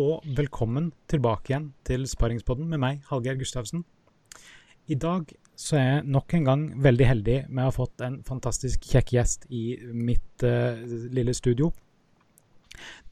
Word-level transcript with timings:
og 0.00 0.24
velkommen 0.36 0.88
tilbake 1.10 1.52
igjen 1.52 1.68
til 1.86 2.06
Sparingspodden 2.10 2.66
med 2.66 2.80
meg, 2.82 3.02
Hallgeir 3.10 3.36
Gustavsen. 3.38 3.84
I 4.90 4.96
dag 4.98 5.30
så 5.54 5.76
er 5.78 5.84
jeg 5.84 6.08
nok 6.16 6.34
en 6.34 6.48
gang 6.48 6.64
veldig 6.82 7.06
heldig 7.06 7.36
med 7.48 7.62
å 7.62 7.68
ha 7.68 7.74
fått 7.74 8.02
en 8.02 8.16
fantastisk 8.26 8.82
kjekk 8.90 9.14
gjest 9.14 9.46
i 9.54 9.76
mitt 9.94 10.42
uh, 10.42 10.82
lille 11.14 11.34
studio. 11.36 11.70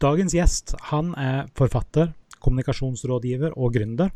Dagens 0.03 0.35
gjest 0.35 0.75
han 0.91 1.15
er 1.15 1.47
forfatter, 1.55 2.11
kommunikasjonsrådgiver 2.43 3.55
og 3.55 3.79
gründer. 3.79 4.11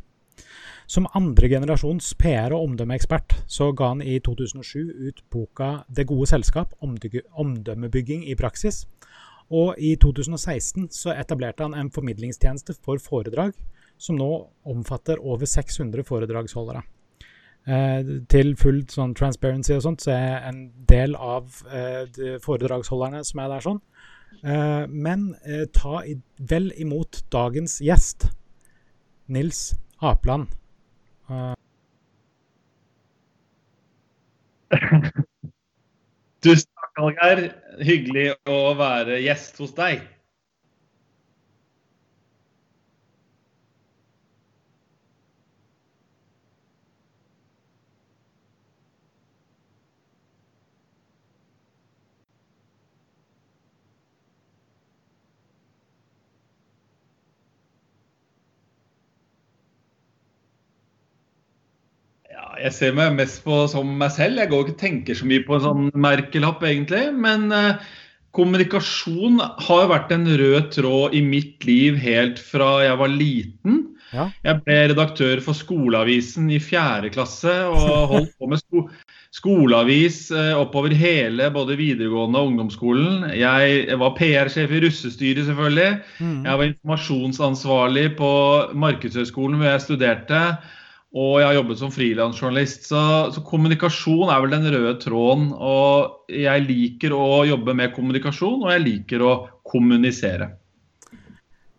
Som 0.90 1.06
andregenerasjons 1.18 2.12
PR- 2.18 2.54
og 2.54 2.72
omdømmeekspert 2.72 3.40
så 3.50 3.70
ga 3.78 3.92
han 3.94 4.02
i 4.02 4.18
2007 4.18 5.06
ut 5.06 5.22
boka 5.30 5.84
'Det 5.86 6.06
gode 6.06 6.26
selskap 6.26 6.74
omdømmebygging 6.82 8.26
i 8.26 8.34
praksis', 8.34 8.86
og 9.50 9.74
i 9.78 9.96
2016 10.02 10.88
så 10.94 11.14
etablerte 11.14 11.66
han 11.66 11.74
en 11.78 11.90
formidlingstjeneste 11.94 12.74
for 12.82 12.98
foredrag, 13.02 13.52
som 13.98 14.16
nå 14.18 14.30
omfatter 14.66 15.22
over 15.22 15.46
600 15.46 16.04
foredragsholdere. 16.04 16.82
Eh, 17.66 18.06
til 18.30 18.56
full 18.58 18.84
sånn 18.90 19.14
transparency 19.18 19.74
og 19.74 19.82
sånt, 19.86 20.02
så 20.04 20.10
er 20.14 20.48
en 20.50 20.70
del 20.90 21.16
av 21.18 21.62
eh, 21.70 22.06
foredragsholderne 22.42 23.24
som 23.26 23.40
er 23.42 23.48
der 23.54 23.62
sånn. 23.64 23.80
Eh, 24.42 24.84
men 24.88 25.34
eh, 25.46 25.66
ta 25.74 26.04
i, 26.06 26.16
vel 26.38 26.72
imot 26.78 27.24
dagens 27.34 27.80
gjest, 27.82 28.28
Nils 29.26 29.74
Apland. 30.02 30.46
Tusen 36.46 36.70
Hallgeir. 36.96 37.50
Hyggelig 37.84 38.30
å 38.48 38.72
være 38.78 39.20
gjest 39.20 39.58
hos 39.60 39.74
deg. 39.76 40.00
Jeg 62.62 62.74
ser 62.76 62.96
meg 62.96 63.14
mest 63.18 63.42
på 63.44 63.64
som 63.70 63.88
meg 64.00 64.12
selv. 64.14 64.40
Jeg 64.42 64.52
går 64.52 64.64
ikke 64.64 64.74
og 64.76 64.82
tenker 64.82 65.18
så 65.18 65.28
mye 65.28 65.44
på 65.46 65.56
en 65.56 65.64
sånn 65.64 65.88
merkelapp, 66.06 66.64
egentlig. 66.66 67.04
Men 67.16 67.48
eh, 67.54 67.82
kommunikasjon 68.36 69.40
har 69.40 69.82
jo 69.84 69.90
vært 69.92 70.14
en 70.16 70.28
rød 70.40 70.70
tråd 70.76 71.16
i 71.16 71.22
mitt 71.24 71.66
liv 71.68 71.98
helt 72.00 72.40
fra 72.42 72.78
jeg 72.84 73.00
var 73.00 73.12
liten. 73.12 73.82
Ja. 74.14 74.28
Jeg 74.46 74.62
ble 74.64 74.78
redaktør 74.92 75.40
for 75.42 75.58
Skoleavisen 75.58 76.48
i 76.54 76.60
fjerde 76.62 77.10
klasse 77.14 77.52
og 77.72 78.12
holdt 78.12 78.34
på 78.38 78.50
med 78.52 78.62
sko 78.62 78.86
skoleavis 79.36 80.30
eh, 80.32 80.54
oppover 80.56 80.94
hele 80.96 81.50
både 81.52 81.76
videregående 81.76 82.40
og 82.40 82.52
ungdomsskolen. 82.52 83.26
Jeg, 83.36 83.98
var 84.00 84.14
PR-sjef 84.16 84.72
i 84.72 84.80
russestyret, 84.86 85.44
selvfølgelig. 85.48 85.90
Mm. 86.22 86.38
Jeg 86.46 86.60
var 86.60 86.70
informasjonsansvarlig 86.70 88.06
på 88.16 88.30
Markedshøgskolen 88.86 89.60
hvor 89.60 89.68
jeg 89.74 89.84
studerte. 89.84 90.40
Og 91.16 91.38
jeg 91.40 91.48
har 91.48 91.56
jobbet 91.56 91.80
som 91.80 91.92
frilansjournalist. 91.94 92.88
Så, 92.90 93.02
så, 93.32 93.42
kommunikasjon 93.46 94.28
er 94.28 94.42
vel 94.44 94.52
den 94.52 94.68
røde 94.74 94.94
tråden. 95.00 95.48
Og 95.56 96.32
jeg 96.32 96.66
liker 96.66 97.14
å 97.16 97.44
jobbe 97.48 97.76
med 97.78 97.94
kommunikasjon, 97.96 98.66
og 98.66 98.74
jeg 98.74 98.84
liker 98.84 99.24
å 99.24 99.36
kommunisere. 99.64 100.50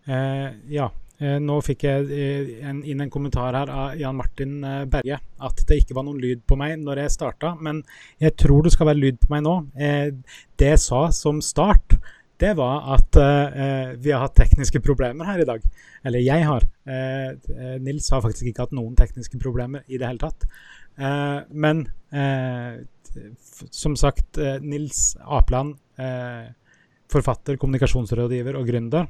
Eh, 0.08 0.48
ja. 0.74 0.90
Eh, 1.18 1.40
nå 1.42 1.56
fikk 1.66 1.88
jeg 1.88 2.10
eh, 2.14 2.50
inn 2.62 3.00
en 3.02 3.10
kommentar 3.10 3.56
her 3.58 3.70
av 3.74 3.96
Jan 3.98 4.20
Martin 4.20 4.60
eh, 4.62 4.84
Berge 4.86 5.18
at 5.18 5.64
det 5.66 5.80
ikke 5.82 5.96
var 5.98 6.06
noen 6.06 6.20
lyd 6.22 6.44
på 6.46 6.54
meg 6.62 6.76
når 6.78 7.02
jeg 7.02 7.14
starta, 7.16 7.56
men 7.58 7.80
jeg 8.22 8.36
tror 8.38 8.62
det 8.66 8.76
skal 8.76 8.92
være 8.92 9.02
lyd 9.02 9.18
på 9.24 9.32
meg 9.34 9.42
nå. 9.48 9.56
Det 9.74 10.70
jeg 10.76 10.82
sa 10.82 11.08
som 11.14 11.42
start, 11.42 11.98
det 12.42 12.54
var 12.58 12.86
at 12.94 13.18
uh, 13.18 13.94
vi 13.98 14.12
har 14.14 14.22
hatt 14.22 14.38
tekniske 14.38 14.82
problemer 14.86 15.26
her 15.26 15.42
i 15.42 15.48
dag. 15.48 15.64
Eller 16.06 16.22
jeg 16.22 16.46
har. 16.46 16.66
Uh, 16.86 17.78
Nils 17.82 18.10
har 18.14 18.22
faktisk 18.26 18.52
ikke 18.52 18.68
hatt 18.68 18.76
noen 18.78 18.98
tekniske 18.98 19.40
problemer 19.42 19.86
i 19.88 19.98
det 19.98 20.10
hele 20.10 20.22
tatt. 20.22 20.46
Uh, 20.98 21.42
men 21.50 21.88
som 23.74 23.96
sagt, 23.98 24.38
Nils 24.62 25.16
Apland, 25.26 25.74
forfatter, 27.10 27.58
kommunikasjonsrådgiver 27.58 28.60
og 28.60 28.68
gründer. 28.70 29.08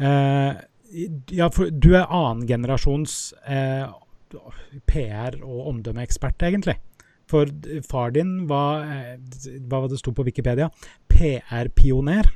ja, 0.00 1.48
du 1.52 1.90
er 1.92 2.06
annengenerasjons 2.08 3.34
PR- 4.88 5.42
og 5.42 5.68
omdømmeekspert, 5.74 6.40
egentlig. 6.48 6.78
For 7.30 7.50
far 7.86 8.14
din 8.16 8.46
var, 8.50 8.86
hva 9.70 9.82
var 9.84 9.88
det 9.90 10.00
sto 10.00 10.12
på 10.16 10.26
Wikipedia, 10.26 10.70
PR-pioner. 11.12 12.30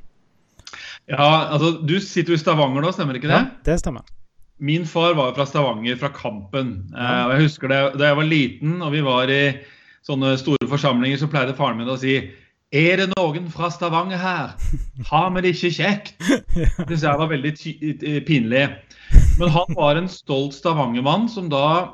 Ja, 1.11 1.51
altså 1.53 1.75
du 1.85 1.97
sitter 2.03 2.35
jo 2.35 2.39
i 2.39 2.43
Stavanger 2.43 2.85
nå, 2.85 2.93
stemmer 2.95 3.19
ikke 3.19 3.31
det? 3.31 3.41
Ja, 3.41 3.65
det 3.67 3.81
stemmer. 3.83 4.07
Min 4.65 4.87
far 4.87 5.17
var 5.19 5.35
fra 5.37 5.47
Stavanger, 5.47 5.99
fra 6.01 6.13
Kampen. 6.15 6.77
Ja. 6.95 7.05
Eh, 7.05 7.25
og 7.27 7.35
jeg 7.35 7.49
husker 7.49 7.73
det, 7.73 7.81
Da 7.99 8.11
jeg 8.11 8.21
var 8.21 8.31
liten 8.31 8.79
og 8.83 8.95
vi 8.95 9.03
var 9.05 9.31
i 9.33 9.43
sånne 10.07 10.35
store 10.39 10.69
forsamlinger, 10.71 11.19
så 11.19 11.29
pleide 11.33 11.57
faren 11.59 11.79
min 11.81 11.91
å 11.91 11.99
si 12.01 12.19
er 12.75 12.99
det 12.99 13.13
noen 13.13 13.45
fra 13.55 13.69
Stavanger 13.71 14.19
her? 14.19 14.55
Har 15.07 15.29
vi 15.35 15.43
det 15.45 15.53
ikke 15.55 15.75
kjekt? 15.77 16.15
Det 16.89 16.97
jeg 16.99 17.21
var 17.21 17.31
veldig 17.31 17.53
pinlig. 18.27 18.65
Men 19.39 19.53
han 19.55 19.77
var 19.77 20.01
en 20.01 20.11
stolt 20.11 20.57
Stavanger-mann 20.57 21.29
som 21.31 21.47
da 21.53 21.67
eh, 21.77 21.93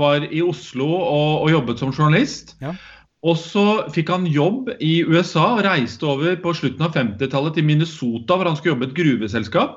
var 0.00 0.26
i 0.28 0.42
Oslo 0.44 0.88
og, 0.88 1.44
og 1.44 1.52
jobbet 1.52 1.82
som 1.82 1.94
journalist. 1.94 2.56
Ja. 2.62 2.74
Og 3.22 3.38
så 3.38 3.64
fikk 3.94 4.10
han 4.10 4.26
jobb 4.26 4.72
i 4.82 5.04
USA 5.06 5.52
og 5.54 5.62
reiste 5.66 6.08
over 6.10 6.34
på 6.42 6.54
slutten 6.58 6.82
av 6.82 6.96
50-tallet 6.96 7.54
til 7.54 7.66
Minnesota, 7.68 8.34
hvor 8.34 8.50
han 8.50 8.58
skulle 8.58 8.74
jobbe 8.74 8.88
i 8.88 8.90
et 8.90 8.96
gruveselskap. 8.98 9.76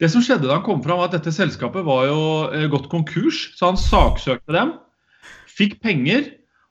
Det 0.00 0.08
som 0.10 0.24
skjedde 0.24 0.48
da 0.48 0.56
han 0.56 0.66
kom 0.66 0.80
fram, 0.82 0.98
var 0.98 1.10
at 1.10 1.18
dette 1.18 1.34
selskapet 1.36 1.84
var 1.86 2.08
jo 2.08 2.20
eh, 2.48 2.66
gått 2.72 2.88
konkurs, 2.90 3.50
så 3.54 3.70
han 3.70 3.78
saksøkte 3.78 4.56
dem. 4.56 4.74
Fikk 5.50 5.78
penger 5.84 6.26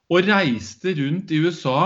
og 0.10 0.28
reiste 0.28 0.96
rundt 0.98 1.32
i 1.32 1.40
USA 1.46 1.80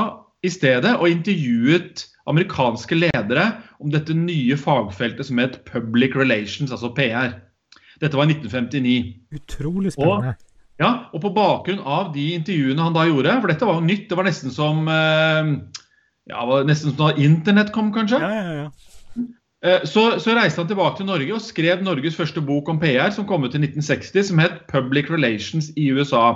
i 0.43 0.51
stedet 0.51 0.95
og 0.95 1.11
intervjuet 1.11 2.07
amerikanske 2.31 2.95
ledere 2.95 3.49
om 3.83 3.91
dette 3.91 4.15
nye 4.15 4.55
fagfeltet 4.57 5.27
som 5.27 5.41
het 5.43 5.59
public 5.67 6.15
relations, 6.15 6.71
altså 6.71 6.93
PR. 6.95 7.35
Dette 8.03 8.19
var 8.19 8.27
i 8.27 8.35
1959. 8.35 8.97
Utrolig 9.39 9.93
spennende. 9.95 10.35
Og 10.35 10.81
ja, 10.81 10.89
og 11.13 11.21
på 11.21 11.31
bakgrunn 11.35 11.83
av 11.85 12.09
de 12.15 12.31
intervjuene 12.35 12.81
han 12.81 12.95
da 12.95 13.05
gjorde, 13.07 13.35
for 13.39 13.51
dette 13.51 13.67
var 13.69 13.77
jo 13.77 13.85
nytt, 13.85 14.07
det 14.09 14.17
var 14.17 14.25
nesten 14.27 14.51
som 14.51 14.87
eh, 14.89 15.51
ja, 16.31 16.47
nesten 16.67 16.91
som 16.91 16.97
da 16.99 17.11
internett 17.21 17.71
kom, 17.75 17.93
kanskje. 17.95 18.19
Ja, 18.19 18.33
ja, 18.33 18.55
ja. 18.63 18.71
Eh, 19.63 19.85
så, 19.87 20.19
så, 20.19 20.33
reiste 20.35 20.59
han 20.59 20.67
tilbake 20.67 20.97
til 20.99 21.07
Norge 21.07 21.37
og 21.37 21.43
skrev 21.43 21.83
Norges 21.85 22.17
første 22.19 22.41
bok 22.43 22.67
om 22.73 22.81
PR, 22.81 23.13
som 23.15 23.27
kom 23.29 23.45
ut 23.45 23.53
i 23.55 23.61
1960, 23.61 24.25
som 24.27 24.41
het 24.43 24.65
'Public 24.67 25.11
Relations 25.13 25.71
i 25.77 25.87
USA'. 25.93 26.33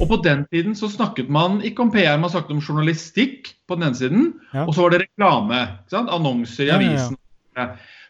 Og 0.00 0.08
På 0.08 0.18
den 0.24 0.44
tiden 0.52 0.74
så 0.74 0.88
snakket 0.88 1.28
man 1.28 1.62
ikke 1.62 1.82
om 1.82 1.90
PR, 1.90 2.18
man 2.18 2.30
snakket 2.30 2.50
om 2.56 2.62
journalistikk 2.62 3.54
på 3.68 3.74
den 3.74 3.82
ene 3.82 3.94
siden, 3.94 4.32
ja. 4.54 4.66
og 4.66 4.74
så 4.74 4.82
var 4.82 4.90
det 4.90 5.06
reklame. 5.06 5.68
Annonser 5.92 6.64
i 6.64 6.74
avisen. 6.74 7.16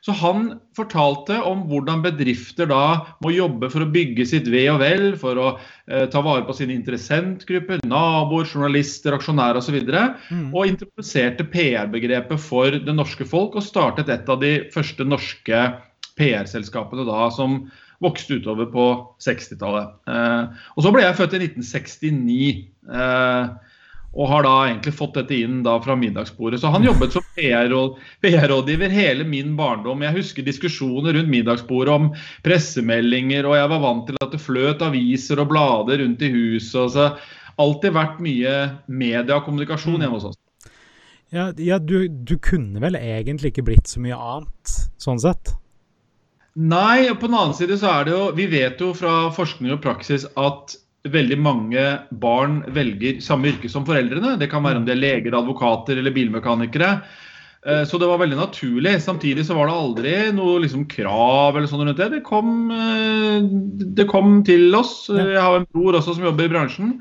Så 0.04 0.14
han 0.20 0.52
fortalte 0.78 1.40
om 1.42 1.64
hvordan 1.70 2.04
bedrifter 2.04 2.68
da 2.70 2.82
må 3.24 3.32
jobbe 3.34 3.70
for 3.72 3.82
å 3.82 3.90
bygge 3.90 4.26
sitt 4.30 4.46
ve 4.50 4.64
og 4.70 4.78
vel, 4.82 5.08
for 5.18 5.40
å 5.42 5.48
eh, 5.58 6.06
ta 6.12 6.22
vare 6.24 6.46
på 6.46 6.54
sine 6.56 6.76
interessentgrupper, 6.76 7.82
naboer, 7.88 8.46
journalister, 8.46 9.16
aksjonærer 9.16 9.58
osv. 9.60 9.80
Og, 9.80 9.90
så 9.90 10.36
mm. 10.36 10.46
og 10.54 10.70
introduserte 10.70 11.48
PR-begrepet 11.50 12.42
for 12.42 12.78
det 12.78 12.94
norske 12.94 13.26
folk, 13.28 13.58
og 13.58 13.66
startet 13.66 14.12
et 14.14 14.30
av 14.30 14.40
de 14.42 14.54
første 14.74 15.06
norske 15.06 15.66
PR-selskapene 16.18 17.06
da 17.08 17.28
som 17.34 17.64
vokste 18.02 18.38
utover 18.38 18.68
på 18.70 18.86
60-tallet. 19.24 19.96
Eh, 20.06 20.60
og 20.76 20.86
så 20.86 20.94
ble 20.94 21.02
jeg 21.04 21.18
født 21.18 21.34
i 21.34 21.42
1969. 21.48 22.52
Eh, 22.94 23.67
og 24.18 24.26
har 24.32 24.42
da 24.42 24.54
egentlig 24.66 24.96
fått 24.98 25.14
dette 25.14 25.36
inn 25.38 25.60
da 25.62 25.76
fra 25.82 25.94
middagsbordet. 25.98 26.58
Så 26.58 26.72
han 26.74 26.82
jobbet 26.82 27.14
som 27.14 27.26
PR-rådgiver 27.36 28.90
hele 28.90 29.26
min 29.28 29.52
barndom. 29.58 30.02
Jeg 30.02 30.16
husker 30.16 30.46
diskusjoner 30.46 31.14
rundt 31.14 31.30
middagsbordet 31.30 31.94
om 31.94 32.08
pressemeldinger, 32.46 33.46
og 33.46 33.54
jeg 33.60 33.70
var 33.70 33.84
vant 33.84 34.08
til 34.10 34.18
at 34.24 34.34
det 34.34 34.42
fløt 34.42 34.82
aviser 34.82 35.38
og 35.38 35.52
blader 35.52 36.02
rundt 36.02 36.24
i 36.26 36.32
huset. 36.34 36.96
Så 36.96 37.06
alltid 37.62 37.94
vært 37.94 38.18
mye 38.24 38.56
media 38.90 39.38
og 39.38 39.46
kommunikasjon 39.46 40.02
hjemme 40.02 40.18
hos 40.18 40.32
oss. 40.32 40.42
Ja, 41.30 41.52
ja 41.54 41.78
du, 41.78 42.08
du, 42.08 42.34
kunne 42.42 42.82
vel 42.82 42.98
egentlig 42.98 43.52
ikke 43.52 43.66
blitt 43.70 43.90
så 43.90 44.02
mye 44.02 44.18
annet, 44.18 44.74
sånn 44.98 45.22
sett? 45.22 45.54
Nei, 46.58 47.06
og 47.06 47.20
på 47.20 47.30
den 47.30 47.38
annen 47.38 47.54
side 47.54 47.78
så 47.78 47.90
er 48.00 48.08
det 48.08 48.14
jo 48.16 48.22
Vi 48.34 48.48
vet 48.50 48.80
jo 48.82 48.88
fra 48.96 49.28
forskning 49.30 49.76
og 49.76 49.82
praksis 49.84 50.24
at 50.34 50.74
veldig 51.06 51.38
mange 51.40 51.84
barn 52.22 52.60
velger 52.74 53.20
samme 53.24 53.52
yrke 53.52 53.70
som 53.70 53.86
foreldrene. 53.86 54.36
Det 54.40 54.50
kan 54.50 54.64
være 54.64 54.82
om 54.82 54.86
de 54.88 54.94
er 54.94 55.00
leger, 55.00 55.36
advokater 55.38 56.00
eller 56.00 56.14
bilmekanikere. 56.14 56.96
Eh, 57.66 57.84
så 57.88 57.98
det 57.98 58.08
var 58.10 58.20
veldig 58.22 58.38
naturlig. 58.38 58.96
Samtidig 59.02 59.46
så 59.46 59.56
var 59.58 59.70
det 59.70 59.78
aldri 59.78 60.16
noe 60.36 60.58
liksom 60.64 60.86
krav 60.90 61.56
eller 61.56 61.70
sånn 61.70 61.86
rundt 61.86 62.00
det. 62.00 62.10
Det 62.18 62.22
kom, 62.26 62.70
eh, 62.74 63.40
det 63.98 64.08
kom 64.10 64.42
til 64.46 64.74
oss. 64.74 65.08
Jeg 65.12 65.38
har 65.38 65.60
en 65.60 65.68
bror 65.72 65.98
også 65.98 66.16
som 66.18 66.28
jobber 66.28 66.48
i 66.48 66.52
bransjen. 66.52 66.94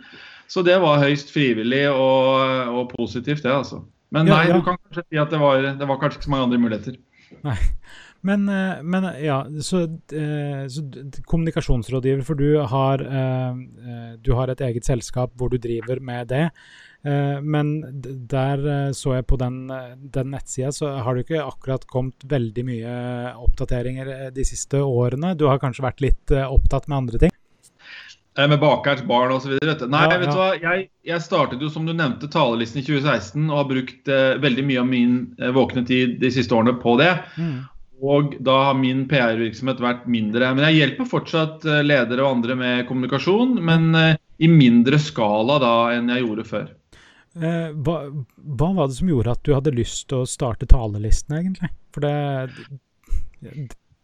Så 0.48 0.64
det 0.64 0.78
var 0.80 1.02
høyst 1.04 1.34
frivillig 1.34 1.90
og, 1.92 2.72
og 2.72 2.94
positivt, 2.94 3.44
det, 3.44 3.52
altså. 3.52 3.82
Men 4.16 4.30
nei, 4.32 4.46
du 4.48 4.62
kan 4.64 4.78
kanskje 4.80 5.04
si 5.04 5.20
at 5.20 5.34
det 5.34 5.40
var, 5.42 5.60
det 5.76 5.88
var 5.90 5.98
kanskje 6.00 6.22
ikke 6.22 6.30
så 6.30 6.32
mange 6.32 6.48
andre 6.48 6.60
muligheter. 6.64 6.96
Men, 8.28 8.44
eh, 8.52 8.82
men 8.84 9.08
ja, 9.24 9.38
så, 9.64 9.86
eh, 10.12 10.66
så 10.72 10.84
kommunikasjonsrådgiver, 11.32 12.26
for 12.28 12.36
du 12.40 12.58
har, 12.68 13.00
eh, 13.04 13.56
eh, 13.88 14.12
du 14.22 14.34
har 14.36 14.52
et 14.52 14.64
eget 14.68 14.88
selskap 14.90 15.32
hvor 15.40 15.50
du 15.54 15.58
driver 15.64 16.02
med 16.04 16.28
det. 16.34 16.50
Eh, 17.08 17.40
Men 17.46 17.70
der 18.28 18.58
eh, 18.68 18.92
så 18.98 19.14
jeg 19.16 19.28
på 19.30 19.38
den, 19.40 19.70
eh, 19.72 19.94
den 20.18 20.32
nettsida, 20.34 20.74
så 20.76 20.90
har 21.06 21.16
det 21.16 21.28
ikke 21.28 21.46
akkurat 21.46 21.86
kommet 21.88 22.26
veldig 22.28 22.66
mye 22.68 22.96
oppdateringer 23.46 24.08
eh, 24.16 24.30
de 24.36 24.44
siste 24.44 24.82
årene. 24.84 25.36
Du 25.38 25.46
har 25.48 25.62
kanskje 25.62 25.86
vært 25.86 26.04
litt 26.04 26.32
eh, 26.36 26.44
opptatt 26.52 26.90
med 26.90 26.98
andre 26.98 27.22
ting? 27.22 27.36
Eh, 28.38 28.48
Med 28.50 28.60
bakerts 28.60 29.06
barn 29.08 29.32
osv. 29.38 29.56
Nei, 29.62 30.04
Ja, 30.04 30.18
vet 30.20 30.30
du 30.34 30.38
hva. 30.42 30.50
Jeg, 30.62 30.90
jeg 31.06 31.22
startet 31.26 31.62
jo, 31.64 31.70
som 31.74 31.88
du 31.88 31.94
nevnte, 31.94 32.28
talerlisten 32.34 32.82
i 32.82 32.86
2016 32.90 33.48
og 33.48 33.58
har 33.62 33.72
brukt 33.72 34.12
eh, 34.12 34.36
veldig 34.44 34.68
mye 34.68 34.84
av 34.84 34.92
min 34.92 35.18
eh, 35.40 35.54
våkne 35.56 35.86
tid 35.88 36.20
de 36.20 36.34
siste 36.34 36.54
årene 36.58 36.76
på 36.82 36.98
det. 37.00 37.14
Og 37.98 38.36
da 38.46 38.56
har 38.68 38.78
min 38.78 39.06
PR-virksomhet 39.10 39.80
vært 39.82 40.04
mindre. 40.12 40.52
Men 40.54 40.68
jeg 40.68 40.82
hjelper 40.82 41.10
fortsatt 41.10 41.66
eh, 41.66 41.84
ledere 41.86 42.26
og 42.26 42.38
andre 42.38 42.58
med 42.60 42.84
kommunikasjon, 42.90 43.56
men 43.66 43.90
eh, 43.98 44.18
i 44.38 44.50
mindre 44.52 45.00
skala 45.02 45.58
da 45.64 45.76
enn 45.96 46.12
jeg 46.14 46.26
gjorde 46.26 46.46
før. 46.46 46.68
Eh, 47.38 47.72
hva, 47.86 47.98
hva 48.38 48.70
var 48.78 48.92
det 48.92 49.00
som 49.00 49.10
gjorde 49.10 49.34
at 49.34 49.46
du 49.46 49.56
hadde 49.56 49.74
lyst 49.78 50.08
til 50.12 50.22
å 50.22 50.30
starte 50.30 50.70
talelisten, 50.70 51.40
egentlig? 51.40 51.72
For 51.96 52.06
det 52.06 52.16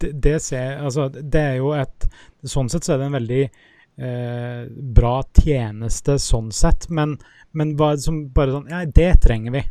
det, 0.03 0.11
det, 0.11 0.39
ser, 0.39 0.77
altså, 0.83 1.07
det 1.09 1.39
er 1.39 1.55
jo 1.57 1.71
et 1.77 2.09
Sånn 2.43 2.69
sett 2.69 2.85
så 2.85 2.95
er 2.95 2.99
det 2.99 3.07
en 3.07 3.15
veldig 3.15 3.43
eh, 3.45 4.63
bra 4.97 5.13
tjeneste, 5.37 6.17
sånn 6.19 6.51
sett. 6.51 6.89
Men, 6.91 7.15
men 7.55 7.75
det 7.79 7.93
som 8.03 8.25
bare 8.35 8.57
sånn 8.57 8.67
Ja, 8.71 8.83
det 8.83 9.13
trenger 9.23 9.55
vi. 9.55 9.63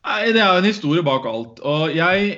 Nei, 0.00 0.32
Det 0.34 0.40
er 0.40 0.48
jo 0.48 0.62
en 0.64 0.66
historie 0.66 1.06
bak 1.06 1.28
alt. 1.30 1.62
Og 1.62 1.94
jeg, 1.94 2.32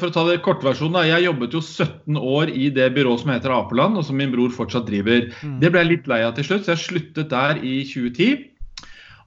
for 0.00 0.10
å 0.10 0.14
ta 0.14 0.24
det 0.28 0.40
kortversjonen, 0.44 1.08
jeg 1.08 1.26
jobbet 1.26 1.56
jo 1.56 1.62
17 1.62 2.20
år 2.20 2.52
i 2.52 2.68
det 2.74 2.90
byrået 2.96 3.22
som 3.22 3.32
heter 3.34 3.54
Apeland, 3.54 3.98
og 4.00 4.06
som 4.06 4.18
min 4.18 4.32
bror 4.32 4.52
fortsatt 4.54 4.88
driver. 4.88 5.28
Mm. 5.40 5.58
Det 5.62 5.72
ble 5.72 5.84
jeg 5.84 5.92
litt 5.92 6.10
lei 6.10 6.22
av 6.26 6.36
til 6.36 6.48
slutt, 6.48 6.66
så 6.66 6.74
jeg 6.74 6.84
sluttet 6.86 7.32
der 7.32 7.60
i 7.62 7.80
2010. 7.88 8.46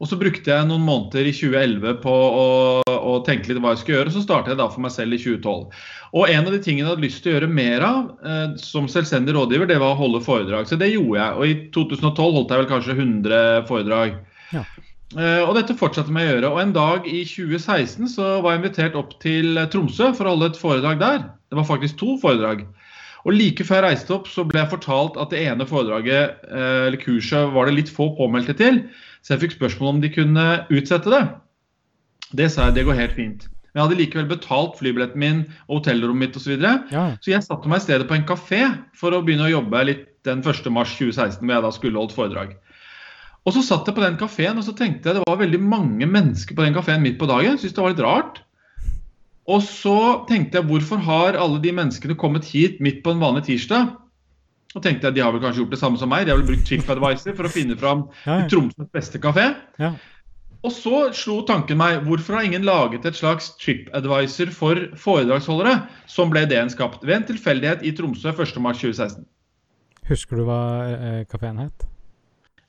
Og 0.01 0.09
så 0.09 0.17
brukte 0.19 0.51
jeg 0.51 0.67
noen 0.67 0.83
måneder 0.83 1.29
i 1.29 1.31
2011 1.31 1.99
på 2.03 2.11
å, 2.11 2.47
å 2.83 3.13
tenke 3.23 3.47
litt 3.47 3.61
hva 3.63 3.71
jeg 3.71 3.83
skulle 3.83 3.99
gjøre. 4.01 4.11
og 4.11 4.17
Så 4.17 4.23
startet 4.25 4.51
jeg 4.51 4.59
da 4.59 4.67
for 4.73 4.83
meg 4.83 4.91
selv 4.91 5.15
i 5.15 5.19
2012. 5.21 5.83
Og 6.19 6.33
en 6.33 6.49
av 6.49 6.51
de 6.51 6.59
tingene 6.65 6.83
jeg 6.83 6.91
hadde 6.91 7.05
lyst 7.05 7.23
til 7.23 7.31
å 7.31 7.35
gjøre 7.37 7.51
mer 7.59 7.85
av 7.87 8.09
eh, 8.27 8.57
som 8.59 8.89
selvstendig 8.91 9.35
rådgiver, 9.37 9.69
det 9.69 9.79
var 9.79 9.95
å 9.95 10.01
holde 10.01 10.23
foredrag. 10.25 10.67
Så 10.67 10.79
det 10.81 10.91
gjorde 10.91 11.21
jeg. 11.21 11.37
Og 11.37 11.47
i 11.47 11.55
2012 11.77 12.35
holdt 12.39 12.51
jeg 12.51 12.63
vel 12.63 12.71
kanskje 12.73 12.97
100 12.97 13.45
foredrag. 13.69 14.19
Ja. 14.51 14.65
Eh, 15.13 15.41
og 15.45 15.53
dette 15.57 15.75
fortsatte 15.77 16.13
med 16.13 16.25
å 16.25 16.31
gjøre. 16.31 16.51
Og 16.53 16.61
en 16.63 16.73
dag 16.75 17.07
i 17.09 17.21
2016 17.27 18.09
så 18.15 18.37
var 18.43 18.55
jeg 18.55 18.63
invitert 18.63 18.97
opp 18.97 19.13
til 19.21 19.59
Tromsø 19.73 20.11
for 20.17 20.25
å 20.25 20.33
holde 20.35 20.51
et 20.51 20.59
foredrag 20.59 21.01
der. 21.01 21.27
Det 21.51 21.59
var 21.59 21.69
faktisk 21.69 21.99
to 22.01 22.15
foredrag. 22.21 22.65
Og 23.23 23.37
like 23.37 23.63
før 23.63 23.79
jeg 23.79 23.85
reiste 23.85 24.15
opp, 24.15 24.27
så 24.27 24.43
ble 24.47 24.59
jeg 24.59 24.71
fortalt 24.73 25.17
at 25.21 25.31
det 25.31 25.45
ene 25.45 25.67
foredraget, 25.69 26.43
eh, 26.49 26.89
eller 26.89 26.99
kurset, 26.99 27.53
var 27.53 27.69
det 27.69 27.77
litt 27.77 27.93
få 27.93 28.09
påmeldte 28.17 28.57
til. 28.59 28.83
Så 29.23 29.35
jeg 29.35 29.45
fikk 29.45 29.57
spørsmål 29.59 29.95
om 29.95 30.03
de 30.03 30.11
kunne 30.11 30.47
utsette 30.73 31.13
det. 31.13 31.23
Det 32.33 32.49
sa 32.51 32.67
jeg, 32.67 32.79
det 32.79 32.87
går 32.89 32.99
helt 32.99 33.15
fint. 33.15 33.47
Men 33.71 33.79
jeg 33.79 33.87
hadde 33.87 33.99
likevel 34.01 34.27
betalt 34.29 34.75
flybilletten 34.77 35.21
min 35.21 35.39
og 35.67 35.79
hotellrommet 35.79 36.27
mitt 36.27 36.35
osv. 36.37 36.43
Så, 36.43 36.51
videre. 36.51 36.73
Ja. 36.93 37.05
så 37.21 37.31
jeg 37.31 37.45
satte 37.45 37.69
meg 37.69 37.81
i 37.81 37.85
stedet 37.87 38.09
på 38.09 38.17
en 38.17 38.27
kafé 38.27 38.65
for 38.97 39.15
å 39.15 39.23
begynne 39.25 39.47
å 39.47 39.53
jobbe 39.55 39.85
litt 39.87 40.03
den 40.27 40.43
1. 40.43 40.69
mars 40.73 40.93
2016, 40.99 41.41
hvor 41.41 41.55
jeg 41.55 41.65
da 41.65 41.71
skulle 41.73 41.99
holdt 41.99 42.15
foredrag. 42.15 42.53
Og 43.43 43.55
så 43.55 43.63
satt 43.65 43.89
jeg 43.89 43.95
på 43.97 44.03
den 44.03 44.15
kafeen 44.19 44.59
og 44.59 44.63
så 44.63 44.75
tenkte 44.77 45.09
jeg 45.09 45.19
det 45.19 45.25
var 45.27 45.41
veldig 45.41 45.59
mange 45.59 46.07
mennesker 46.07 46.55
på 46.55 46.63
den 46.63 46.75
kafeen 46.75 47.03
midt 47.03 47.19
på 47.19 47.27
dagen. 47.27 47.59
Syns 47.59 47.75
det 47.75 47.83
var 47.83 47.91
litt 47.91 48.05
rart. 48.05 48.39
Og 49.51 49.59
så 49.65 49.97
tenkte 50.29 50.59
jeg 50.61 50.69
hvorfor 50.69 51.01
har 51.03 51.35
alle 51.35 51.59
de 51.63 51.73
menneskene 51.75 52.15
kommet 52.19 52.47
hit 52.47 52.79
midt 52.83 53.01
på 53.03 53.11
en 53.11 53.23
vanlig 53.23 53.43
tirsdag? 53.49 53.91
Og 54.73 54.81
tenkte 54.81 55.09
jeg 55.09 55.17
de 55.17 55.21
har 55.21 55.35
vel 55.35 55.43
kanskje 55.43 55.61
gjort 55.61 55.75
det 55.75 55.81
samme 55.81 55.99
som 56.01 56.09
meg. 56.09 56.25
De 56.25 56.33
har 56.33 56.39
vel 56.39 56.47
brukt 56.47 56.65
TripAdvisor 56.69 57.35
for 57.37 57.49
å 57.49 57.51
finne 57.51 57.77
fram 57.77 58.07
ja. 58.23 58.39
Tromsøs 58.49 58.89
beste 58.95 59.21
kafé. 59.21 59.51
Ja. 59.81 59.91
Og 60.63 60.71
så 60.71 61.09
slo 61.11 61.41
tanken 61.43 61.77
meg 61.77 62.05
hvorfor 62.07 62.39
har 62.39 62.47
ingen 62.47 62.63
laget 62.63 63.05
et 63.05 63.19
slags 63.19 63.51
TripAdvisor 63.59 64.53
for 64.55 64.79
foredragsholdere, 64.97 65.75
som 66.07 66.31
ble 66.31 66.45
det 66.47 66.61
en 66.61 66.71
skapt 66.71 67.03
ved 67.03 67.19
en 67.19 67.27
tilfeldighet 67.33 67.83
i 67.83 67.91
Tromsø 67.97 68.31
1.3.2016. 68.31 69.27
Husker 70.07 70.39
du 70.39 70.47
hva 70.47 70.61
eh, 70.87 71.19
kafeen 71.27 71.59
het? 71.59 71.85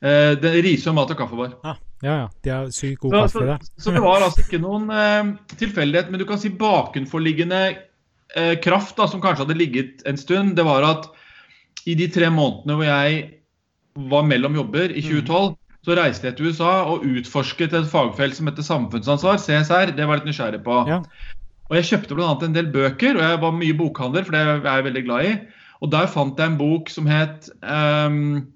Eh, 0.05 0.35
det 0.37 0.53
Risør 0.67 0.97
mat 0.97 1.12
og 1.15 1.17
kaffebar. 1.17 1.56
Ah, 1.65 1.79
ja, 2.05 2.15
ja. 2.25 2.29
De 2.45 2.53
har 2.53 2.71
sykt 2.75 3.01
god 3.01 3.15
Så, 3.15 3.21
kaffe 3.23 3.39
så, 3.39 3.45
der. 3.49 3.69
så 3.81 3.95
det 3.95 4.05
var 4.05 4.25
altså 4.27 4.45
ikke 4.45 4.61
noen 4.61 4.91
eh, 4.93 5.33
tilfeldighet, 5.56 6.11
men 6.12 6.21
du 6.21 6.27
kan 6.29 6.41
si 6.43 6.53
bakenforliggende 6.53 7.61
eh, 7.73 8.55
kraft 8.65 8.99
da, 9.01 9.09
som 9.09 9.23
kanskje 9.25 9.47
hadde 9.47 9.56
ligget 9.61 10.05
en 10.09 10.21
stund. 10.21 10.56
Det 10.59 10.67
var 10.67 10.85
at 10.91 11.09
i 11.89 11.97
de 11.97 12.09
tre 12.12 12.29
månedene 12.33 12.77
hvor 12.77 12.89
jeg 12.89 13.25
var 14.11 14.27
mellom 14.29 14.56
jobber 14.59 14.93
i 14.93 15.05
2012, 15.05 15.55
så 15.85 15.97
reiste 15.97 16.29
jeg 16.29 16.37
til 16.37 16.51
USA 16.51 16.73
og 16.89 17.05
utforsket 17.05 17.75
et 17.77 17.89
fagfelt 17.89 18.37
som 18.37 18.49
heter 18.49 18.65
samfunnsansvar, 18.65 19.41
CSR. 19.41 19.93
Det 19.97 20.05
var 20.05 20.17
jeg 20.17 20.25
litt 20.25 20.31
nysgjerrig 20.33 20.62
på. 20.65 20.79
Ja. 20.89 21.03
Og 21.71 21.77
jeg 21.79 21.89
kjøpte 21.91 22.17
bl.a. 22.17 22.33
en 22.45 22.56
del 22.56 22.71
bøker, 22.73 23.17
og 23.17 23.25
jeg 23.25 23.41
var 23.41 23.56
mye 23.56 23.77
bokhandler, 23.77 24.25
for 24.25 24.37
det 24.37 24.41
er 24.45 24.65
jeg 24.65 24.87
veldig 24.89 25.05
glad 25.06 25.29
i. 25.29 25.35
Og 25.85 25.93
der 25.93 26.09
fant 26.09 26.41
jeg 26.41 26.53
en 26.53 26.59
bok 26.61 26.93
som 26.93 27.09
het 27.09 27.49
ehm, 27.61 28.47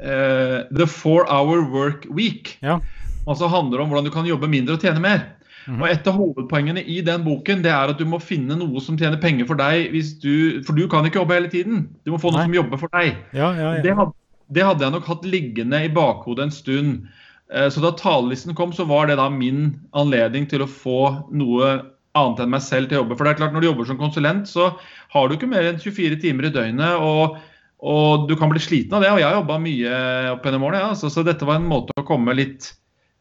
eh, 0.00 0.62
The 0.74 0.86
Four 0.86 1.26
Hour 1.30 1.64
Work 1.72 2.06
Week. 2.10 2.56
Ja. 2.62 2.80
Altså 3.26 3.48
handler 3.48 3.80
om 3.80 3.88
hvordan 3.88 4.04
du 4.04 4.12
kan 4.14 4.26
jobbe 4.28 4.48
mindre 4.50 4.74
og 4.76 4.80
tjene 4.84 5.00
mer. 5.00 5.24
Mhm. 5.66 5.80
Og 5.80 5.88
Et 5.88 6.06
av 6.10 6.14
hovedpoengene 6.18 6.82
i 6.84 7.00
den 7.00 7.22
boken 7.24 7.62
det 7.64 7.70
er 7.72 7.88
at 7.88 7.98
du 7.98 8.04
må 8.04 8.18
finne 8.20 8.56
noe 8.58 8.80
som 8.84 8.98
tjener 9.00 9.16
penger 9.20 9.46
for 9.48 9.56
deg. 9.56 9.94
Du, 10.20 10.60
for 10.66 10.76
du 10.76 10.86
kan 10.92 11.06
ikke 11.08 11.22
jobbe 11.22 11.38
hele 11.38 11.48
tiden. 11.48 11.86
Du 12.04 12.12
må 12.12 12.18
få 12.20 12.30
noe 12.34 12.42
Nei. 12.42 12.50
som 12.50 12.58
jobber 12.58 12.82
for 12.82 12.92
deg. 12.92 13.16
Ja, 13.32 13.52
ja, 13.56 13.70
ja. 13.78 13.82
Det 13.82 13.94
hadde, 13.96 14.12
det 14.52 14.66
hadde 14.68 14.84
jeg 14.84 14.92
nok 14.92 15.06
hatt 15.08 15.24
liggende 15.24 15.80
i 15.86 15.88
bakhodet 15.88 16.44
en 16.44 16.52
stund. 16.52 17.06
Eh, 17.52 17.70
Så 17.72 17.80
da 17.80 17.94
talerlisten 17.96 18.54
kom, 18.54 18.72
så 18.76 18.84
var 18.86 19.06
det 19.08 19.16
da 19.16 19.30
min 19.32 19.80
anledning 19.94 20.44
til 20.50 20.60
å 20.60 20.68
få 20.68 21.00
noe 21.32 21.72
annet 22.14 22.40
enn 22.44 22.50
meg 22.52 22.60
selv 22.62 22.88
til 22.90 22.98
å 22.98 23.02
jobbe. 23.02 23.16
For 23.16 23.24
det 23.24 23.32
er 23.32 23.40
klart, 23.40 23.52
når 23.56 23.64
du 23.64 23.66
jobber 23.72 23.88
som 23.88 23.98
konsulent, 23.98 24.46
så 24.46 24.68
har 25.16 25.28
du 25.28 25.34
ikke 25.34 25.48
mer 25.48 25.64
enn 25.72 25.80
24 25.80 26.20
timer 26.20 26.44
i 26.44 26.52
døgnet. 26.54 27.00
og 27.00 27.38
og 27.84 28.24
du 28.30 28.34
kan 28.40 28.48
bli 28.48 28.62
sliten 28.62 28.96
av 28.96 29.04
det, 29.04 29.12
og 29.12 29.20
jeg 29.20 29.28
har 29.28 29.36
jobba 29.42 29.60
mye 29.60 29.98
opp 30.32 30.46
gjennom 30.46 30.64
årene. 30.64 30.86
Ja, 30.86 30.94
Så, 30.96 31.10
så 31.12 31.24
dette 31.26 31.44
var 31.44 31.60
en 31.60 31.68
måte 31.68 31.92
å 32.00 32.06
komme 32.08 32.32
litt 32.36 32.70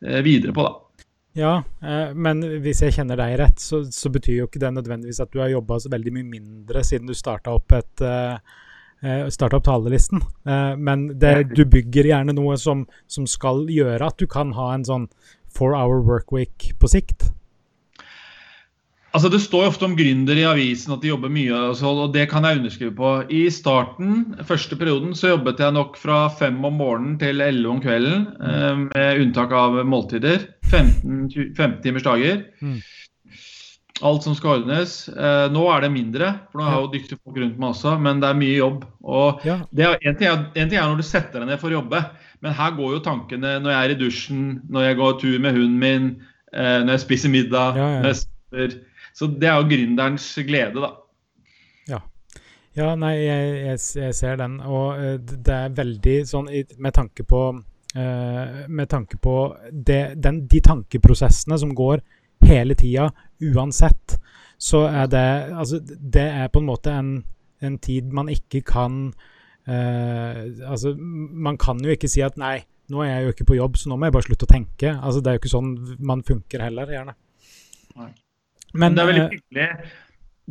eh, 0.06 0.22
videre 0.24 0.56
på, 0.56 0.64
da. 0.64 0.84
Ja, 1.34 1.54
eh, 1.82 2.14
men 2.14 2.44
hvis 2.62 2.84
jeg 2.86 2.94
kjenner 2.94 3.18
deg 3.18 3.36
rett, 3.42 3.62
så, 3.62 3.82
så 3.90 4.12
betyr 4.14 4.44
jo 4.44 4.48
ikke 4.48 4.62
det 4.62 4.76
nødvendigvis 4.76 5.22
at 5.24 5.34
du 5.34 5.42
har 5.42 5.52
jobba 5.52 5.80
så 5.82 5.90
veldig 5.92 6.14
mye 6.14 6.30
mindre 6.30 6.84
siden 6.86 7.10
du 7.10 7.16
starta 7.18 7.56
opp 7.58 7.74
et 7.74 8.04
eh, 8.06 8.36
eh, 9.02 9.48
opp 9.50 9.66
talerlisten. 9.66 10.22
Men 10.78 11.08
det, 11.20 11.56
du 11.58 11.66
bygger 11.66 12.12
gjerne 12.12 12.38
noe 12.38 12.56
som, 12.62 12.86
som 13.10 13.26
skal 13.28 13.66
gjøre 13.74 14.14
at 14.14 14.22
du 14.22 14.30
kan 14.30 14.54
ha 14.56 14.72
en 14.76 14.86
sånn 14.88 15.10
four 15.54 15.74
hour 15.78 16.06
workweek 16.06 16.72
på 16.80 16.90
sikt. 16.90 17.34
Altså 19.14 19.30
Det 19.30 19.40
står 19.44 19.62
jo 19.66 19.70
ofte 19.70 19.86
om 19.86 19.94
gründere 19.98 20.42
i 20.42 20.48
avisen 20.50 20.94
at 20.96 21.04
de 21.04 21.12
jobber 21.12 21.30
mye, 21.30 21.54
og, 21.54 21.76
så, 21.78 21.92
og 22.06 22.14
det 22.16 22.24
kan 22.32 22.44
jeg 22.48 22.58
underskrive 22.64 22.96
på. 22.98 23.12
I 23.30 23.44
starten, 23.54 24.24
første 24.48 24.74
perioden, 24.80 25.12
så 25.14 25.36
jobbet 25.36 25.60
jeg 25.62 25.76
nok 25.76 26.00
fra 26.02 26.24
fem 26.34 26.58
om 26.66 26.80
morgenen 26.82 27.20
til 27.22 27.44
elleve 27.46 27.76
om 27.76 27.82
kvelden, 27.84 28.26
Mm. 28.42 28.88
med 28.96 29.22
unntak 29.22 29.52
av 29.54 29.78
måltider. 29.86 30.48
15, 30.66 31.30
15 31.54 31.82
timers 31.84 32.04
dager. 32.08 32.42
Mm. 32.66 32.80
Alt 34.04 34.24
som 34.26 34.34
skal 34.36 34.58
ordnes. 34.64 34.96
Eh, 35.14 35.46
nå 35.54 35.62
er 35.72 35.84
det 35.86 35.92
mindre, 35.94 36.32
for 36.52 36.60
nå 36.60 36.66
har 36.66 36.74
jeg 36.80 36.84
jo 36.88 36.92
dyktige 36.96 37.20
folk 37.22 37.38
rundt 37.38 37.60
meg 37.62 37.70
også, 37.70 37.94
men 38.02 38.20
det 38.24 38.30
er 38.32 38.40
mye 38.42 38.56
jobb. 38.58 38.80
Og 39.06 39.46
Ja, 39.46 39.60
det 39.72 39.86
er, 39.86 39.98
en, 40.02 40.18
ting 40.18 40.28
er, 40.32 40.40
en 40.58 40.70
ting 40.74 40.80
er 40.82 40.90
når 40.90 40.98
du 41.04 41.06
setter 41.08 41.40
deg 41.44 41.52
ned 41.54 41.62
for 41.62 41.70
å 41.70 41.78
jobbe, 41.78 42.02
men 42.42 42.58
her 42.58 42.74
går 42.76 42.98
jo 42.98 43.04
tankene 43.06 43.60
når 43.62 43.72
jeg 43.76 43.84
er 43.86 43.94
i 43.94 44.00
dusjen, 44.02 44.42
når 44.74 44.88
jeg 44.90 44.98
går 45.00 45.20
tur 45.22 45.38
med 45.46 45.54
hunden 45.56 45.78
min, 45.80 46.10
eh, 46.52 46.82
når 46.82 46.98
jeg 46.98 47.06
spiser 47.06 47.32
middag, 47.38 47.78
Ja, 47.78 47.86
ja. 47.94 48.02
når 48.02 48.10
jeg 48.10 48.20
spiser 48.24 48.76
Så 49.14 49.30
det 49.30 49.50
er 49.50 49.60
jo 49.62 49.70
gründerens 49.70 50.26
glede, 50.48 50.82
da. 50.82 50.90
ja 52.74 52.94
nei, 52.98 53.14
jeg, 53.22 53.50
jeg, 53.68 53.82
jeg 54.02 54.16
ser 54.18 54.40
den, 54.42 54.58
og 54.66 54.98
eh, 54.98 55.20
det 55.22 55.54
er 55.54 55.76
veldig 55.78 56.16
sånn 56.26 56.50
med 56.82 56.96
tanke 56.98 57.26
på 57.30 57.44
eh, 57.54 58.64
Med 58.68 58.90
tanke 58.90 59.20
på 59.22 59.36
det, 59.70 60.16
den, 60.18 60.44
de 60.50 60.62
tankeprosessene 60.66 61.60
som 61.62 61.76
går 61.78 62.02
hele 62.44 62.76
tida, 62.76 63.12
uansett, 63.54 64.18
så 64.58 64.88
er 64.90 65.06
det 65.12 65.28
Altså, 65.54 65.80
det 65.86 66.26
er 66.26 66.50
på 66.50 66.64
en 66.64 66.72
måte 66.72 66.98
en, 66.98 67.14
en 67.62 67.78
tid 67.78 68.10
man 68.10 68.34
ikke 68.34 68.64
kan 68.74 69.06
eh, 69.70 70.42
Altså, 70.66 70.96
man 70.98 71.62
kan 71.62 71.84
jo 71.86 71.94
ikke 71.94 72.10
si 72.10 72.26
at 72.26 72.42
nei, 72.42 72.58
nå 72.90 73.06
er 73.06 73.14
jeg 73.14 73.28
jo 73.28 73.38
ikke 73.38 73.50
på 73.54 73.62
jobb, 73.62 73.78
så 73.78 73.94
nå 73.94 74.00
må 74.00 74.10
jeg 74.10 74.18
bare 74.18 74.28
slutte 74.32 74.50
å 74.50 74.54
tenke. 74.56 74.98
Altså, 74.98 75.22
det 75.22 75.30
er 75.30 75.38
jo 75.38 75.44
ikke 75.46 75.54
sånn 75.54 75.72
man 76.02 76.26
funker 76.26 76.66
heller, 76.66 76.90
gjerne. 76.90 77.16
Men, 78.74 78.96
det 78.96 79.04
er 79.04 79.12
veldig 79.12 79.28
hyggelig. 79.32 79.68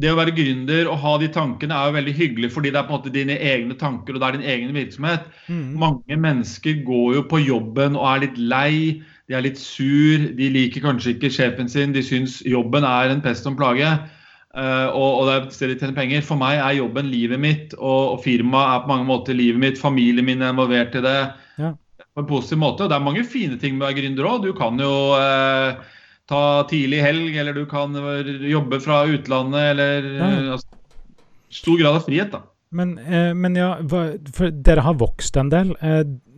Det 0.03 0.09
å 0.09 0.17
være 0.17 0.33
gründer 0.33 0.89
og 0.89 1.01
ha 1.03 1.11
de 1.21 1.29
tankene 1.35 1.77
er 1.77 1.91
jo 1.91 1.97
veldig 1.99 2.13
hyggelig 2.17 2.49
fordi 2.55 2.71
det 2.73 2.79
er 2.81 2.87
på 2.89 2.95
en 2.95 3.01
måte 3.03 3.13
dine 3.13 3.35
egne 3.37 3.75
tanker 3.77 4.17
og 4.17 4.23
det 4.23 4.29
er 4.29 4.39
din 4.39 4.49
egen 4.55 4.73
virksomhet. 4.79 5.27
Mm. 5.53 5.67
Mange 5.83 6.19
mennesker 6.25 6.81
går 6.87 7.19
jo 7.19 7.25
på 7.29 7.43
jobben 7.43 7.99
og 8.01 8.07
er 8.09 8.25
litt 8.25 8.41
lei, 8.41 9.03
de 9.29 9.37
er 9.37 9.45
litt 9.45 9.61
sur, 9.61 10.25
de 10.39 10.49
liker 10.55 10.85
kanskje 10.85 11.15
ikke 11.17 11.33
sjefen 11.35 11.69
sin, 11.69 11.93
de 11.93 12.03
syns 12.05 12.41
jobben 12.49 12.89
er 12.89 13.13
en 13.13 13.23
pest 13.25 13.45
og 13.47 13.53
en 13.53 13.61
plage. 13.61 13.93
Uh, 14.53 14.93
og, 14.93 15.11
og, 15.17 15.23
det 15.25 15.33
er 15.33 15.45
et 15.47 15.55
sted 15.57 15.71
de 15.73 15.79
tjener 15.81 15.97
penger. 15.97 16.25
For 16.27 16.41
meg 16.41 16.59
er 16.61 16.77
jobben 16.77 17.09
livet 17.09 17.41
mitt, 17.41 17.77
og, 17.79 18.17
og 18.17 18.19
firmaet 18.25 18.75
er 18.75 18.83
på 18.85 18.93
mange 18.93 19.09
måter 19.09 19.37
livet 19.37 19.61
mitt. 19.63 19.81
Familien 19.81 20.29
min 20.29 20.45
er 20.45 20.53
involvert 20.53 20.99
i 20.99 21.05
det 21.05 21.17
ja. 21.63 21.73
på 21.73 22.25
en 22.25 22.29
positiv 22.29 22.61
måte. 22.61 22.85
Og 22.85 22.93
det 22.93 22.99
er 22.99 23.07
mange 23.07 23.25
fine 23.25 23.57
ting 23.61 23.79
med 23.79 23.87
å 23.87 23.89
være 23.89 24.01
gründer 24.03 24.29
òg. 24.29 24.45
Du 24.45 24.53
kan 24.59 24.81
jo 24.83 24.93
uh, 25.17 25.81
ta 26.33 26.45
tidlig 26.71 27.03
helg, 27.05 27.37
eller 27.43 27.57
du 27.57 27.67
kan 27.71 27.95
jobbe 28.49 28.81
fra 28.83 29.03
utlandet, 29.13 29.69
eller 29.75 30.09
ja. 30.17 30.31
uh, 30.33 30.53
altså, 30.57 30.81
Stor 31.53 31.77
grad 31.77 31.99
av 31.99 32.07
frihet, 32.09 32.33
da. 32.33 32.47
Men, 32.73 32.95
men, 33.37 33.57
ja, 33.61 33.75
for 33.85 34.55
dere 34.65 34.81
har 34.87 34.95
vokst 34.97 35.37
en 35.37 35.51
del. 35.53 35.75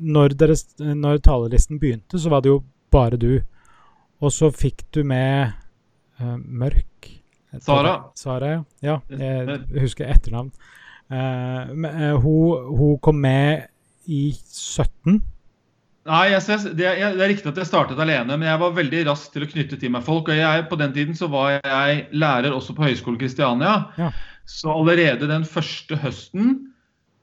Når, 0.02 0.32
deres, 0.40 0.64
når 0.82 1.20
talerlisten 1.22 1.78
begynte, 1.78 2.18
så 2.18 2.32
var 2.32 2.42
det 2.42 2.50
jo 2.50 2.56
bare 2.90 3.20
du. 3.22 3.36
Og 4.18 4.34
så 4.34 4.50
fikk 4.50 4.82
du 4.90 5.04
med 5.06 5.54
Mørk 6.42 6.94
Sara. 7.60 8.10
Sara, 8.14 8.50
ja. 8.50 8.62
ja. 8.82 8.98
Jeg 9.08 9.84
husker 9.84 10.08
etternavn. 10.10 10.50
Uh, 11.12 12.16
hun, 12.22 12.76
hun, 12.76 12.98
kom 12.98 13.20
med 13.22 13.66
i 14.06 14.32
17. 14.32 15.20
Nei, 16.04 16.24
jeg, 16.34 16.44
det, 16.76 16.84
er, 16.84 17.14
det, 17.16 17.22
er 17.24 17.30
riktig 17.32 17.48
at 17.48 17.58
jeg 17.62 17.68
startet 17.70 18.00
alene, 18.00 18.36
men 18.36 18.44
jeg 18.44 18.60
var 18.60 18.76
veldig 18.76 19.06
rask 19.08 19.32
til 19.32 19.46
å 19.46 19.48
knytte 19.48 19.78
til 19.80 19.92
meg 19.94 20.04
folk. 20.04 20.28
og 20.28 20.36
jeg, 20.36 20.66
På 20.68 20.76
den 20.76 20.92
tiden 20.92 21.16
så 21.16 21.30
var 21.32 21.56
jeg 21.56 22.04
lærer 22.12 22.52
også 22.52 22.76
på 22.76 22.84
Høgskolen 22.84 23.16
Kristiania. 23.20 23.76
Ja. 23.96 24.10
Så 24.44 24.68
allerede 24.74 25.30
den 25.30 25.46
første 25.48 25.96
høsten 26.02 26.54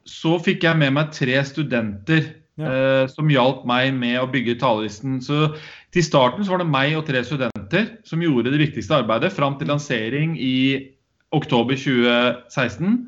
så 0.08 0.34
fikk 0.42 0.66
jeg 0.66 0.80
med 0.80 0.96
meg 0.96 1.12
tre 1.14 1.36
studenter 1.46 2.24
ja. 2.58 2.72
eh, 2.72 3.04
som 3.12 3.30
hjalp 3.30 3.62
meg 3.70 3.92
med 3.94 4.18
å 4.18 4.26
bygge 4.32 4.58
talerlisten. 4.58 5.20
Så 5.22 5.52
til 5.94 6.02
starten 6.02 6.42
så 6.42 6.56
var 6.56 6.64
det 6.64 6.72
meg 6.72 6.96
og 6.98 7.06
tre 7.06 7.22
studenter 7.26 7.86
som 8.08 8.24
gjorde 8.24 8.50
det 8.50 8.64
viktigste 8.64 8.98
arbeidet 8.98 9.30
fram 9.36 9.60
til 9.60 9.70
lansering 9.70 10.34
i 10.42 10.56
oktober 11.32 11.78
2016. 11.78 12.98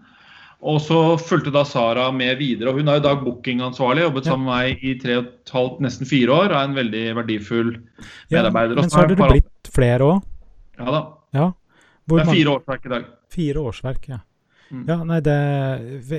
Og 0.65 0.79
så 0.81 0.99
fulgte 1.21 1.53
da 1.53 1.65
Sara 1.69 2.07
med 2.15 2.39
videre. 2.41 2.71
og 2.71 2.79
Hun 2.81 2.89
er 2.89 2.99
jo 2.99 3.05
da 3.05 3.15
bookingansvarlig. 3.21 4.07
Jobbet 4.07 4.29
sammen 4.29 4.47
med 4.49 4.55
meg 4.55 4.85
i 4.85 4.95
tre 5.01 5.19
og 5.21 5.27
et 5.27 5.53
halvt, 5.53 5.83
nesten 5.85 6.09
fire 6.09 6.33
år. 6.33 6.55
Er 6.55 6.71
en 6.71 6.77
veldig 6.79 7.03
verdifull 7.19 7.75
medarbeider. 8.33 8.79
Ja, 8.79 8.81
men 8.81 8.93
så 8.93 9.03
har 9.03 9.11
dere 9.11 9.29
blitt 9.35 9.73
flere 9.75 10.09
òg? 10.09 10.31
Ja 10.79 10.95
da. 10.95 11.03
Ja. 11.35 11.51
det 12.09 12.23
er 12.23 12.31
fire 12.31 12.55
årsverk 12.57 12.87
i 12.87 12.95
dag. 12.95 13.11
Fire 13.35 13.67
årsverk, 13.69 14.09
ja. 14.15 14.23
Mm. 14.73 14.87
Ja, 14.89 14.97
nei, 15.05 15.21
det, 15.21 15.37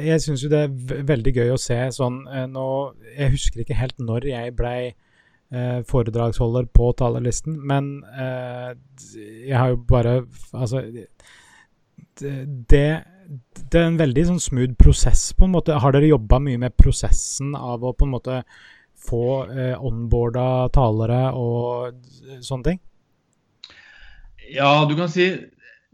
Jeg 0.05 0.21
syns 0.21 0.43
jo 0.45 0.51
det 0.51 0.59
er 0.67 1.01
veldig 1.09 1.33
gøy 1.33 1.55
å 1.55 1.59
se 1.59 1.79
sånn 1.95 2.21
eh, 2.29 2.45
nå, 2.45 2.67
Jeg 3.15 3.33
husker 3.33 3.63
ikke 3.63 3.79
helt 3.79 3.97
når 3.97 4.27
jeg 4.29 4.53
blei 4.55 4.79
eh, 4.91 5.79
foredragsholder 5.89 6.69
på 6.69 6.91
talerlisten, 6.99 7.57
men 7.65 7.89
eh, 8.13 8.75
jeg 9.49 9.57
har 9.57 9.73
jo 9.73 9.81
bare 9.89 10.19
Altså 10.53 10.85
det, 10.93 12.35
det 12.69 12.87
er 13.73 13.87
en 13.89 13.99
veldig 13.99 14.25
sånn 14.29 14.41
smooth 14.43 14.75
prosess, 14.79 15.27
på 15.37 15.47
en 15.47 15.55
måte. 15.55 15.77
Har 15.81 15.95
dere 15.95 16.11
jobba 16.11 16.39
mye 16.43 16.61
med 16.61 16.75
prosessen 16.79 17.55
av 17.57 17.83
å 17.83 17.93
på 17.97 18.07
en 18.07 18.13
måte 18.15 18.41
få 19.05 19.25
eh, 19.51 19.75
onboarda 19.75 20.69
talere 20.75 21.23
og 21.37 21.97
sånne 22.45 22.71
ting? 22.71 22.79
Ja, 24.53 24.85
du 24.85 24.95
kan 24.97 25.09
si 25.09 25.31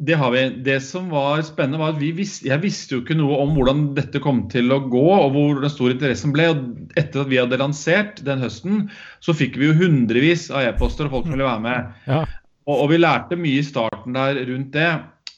det 0.01 0.17
har 0.17 0.31
vi. 0.33 0.41
Det 0.65 0.79
som 0.81 1.11
var 1.13 1.41
spennende, 1.45 1.77
var 1.77 1.93
at 1.93 2.01
visste, 2.01 2.47
jeg 2.49 2.63
visste 2.63 2.95
jo 2.95 3.03
ikke 3.03 3.17
noe 3.19 3.37
om 3.43 3.53
hvordan 3.53 3.83
dette 3.97 4.21
kom 4.23 4.47
til 4.49 4.73
å 4.73 4.79
gå, 4.89 5.03
og 5.13 5.35
hvor 5.35 5.61
den 5.61 5.69
store 5.69 5.93
interessen 5.93 6.33
ble. 6.33 6.47
og 6.49 6.97
Etter 6.97 7.21
at 7.21 7.29
vi 7.29 7.37
hadde 7.37 7.59
lansert 7.61 8.23
den 8.25 8.41
høsten, 8.41 8.87
så 9.21 9.35
fikk 9.37 9.59
vi 9.61 9.69
jo 9.69 9.77
hundrevis 9.77 10.47
av 10.49 10.65
e-poster 10.71 11.05
og 11.05 11.17
folk 11.17 11.27
som 11.27 11.35
ville 11.35 11.45
være 11.45 11.65
med. 11.67 11.91
Ja. 12.09 12.23
Og, 12.65 12.75
og, 12.79 12.87
vi 12.89 13.01
lærte 13.01 13.37
mye 13.37 13.61
i 13.61 13.67
starten 13.67 14.17
der 14.17 14.41
rundt 14.49 14.73
det. 14.73 14.89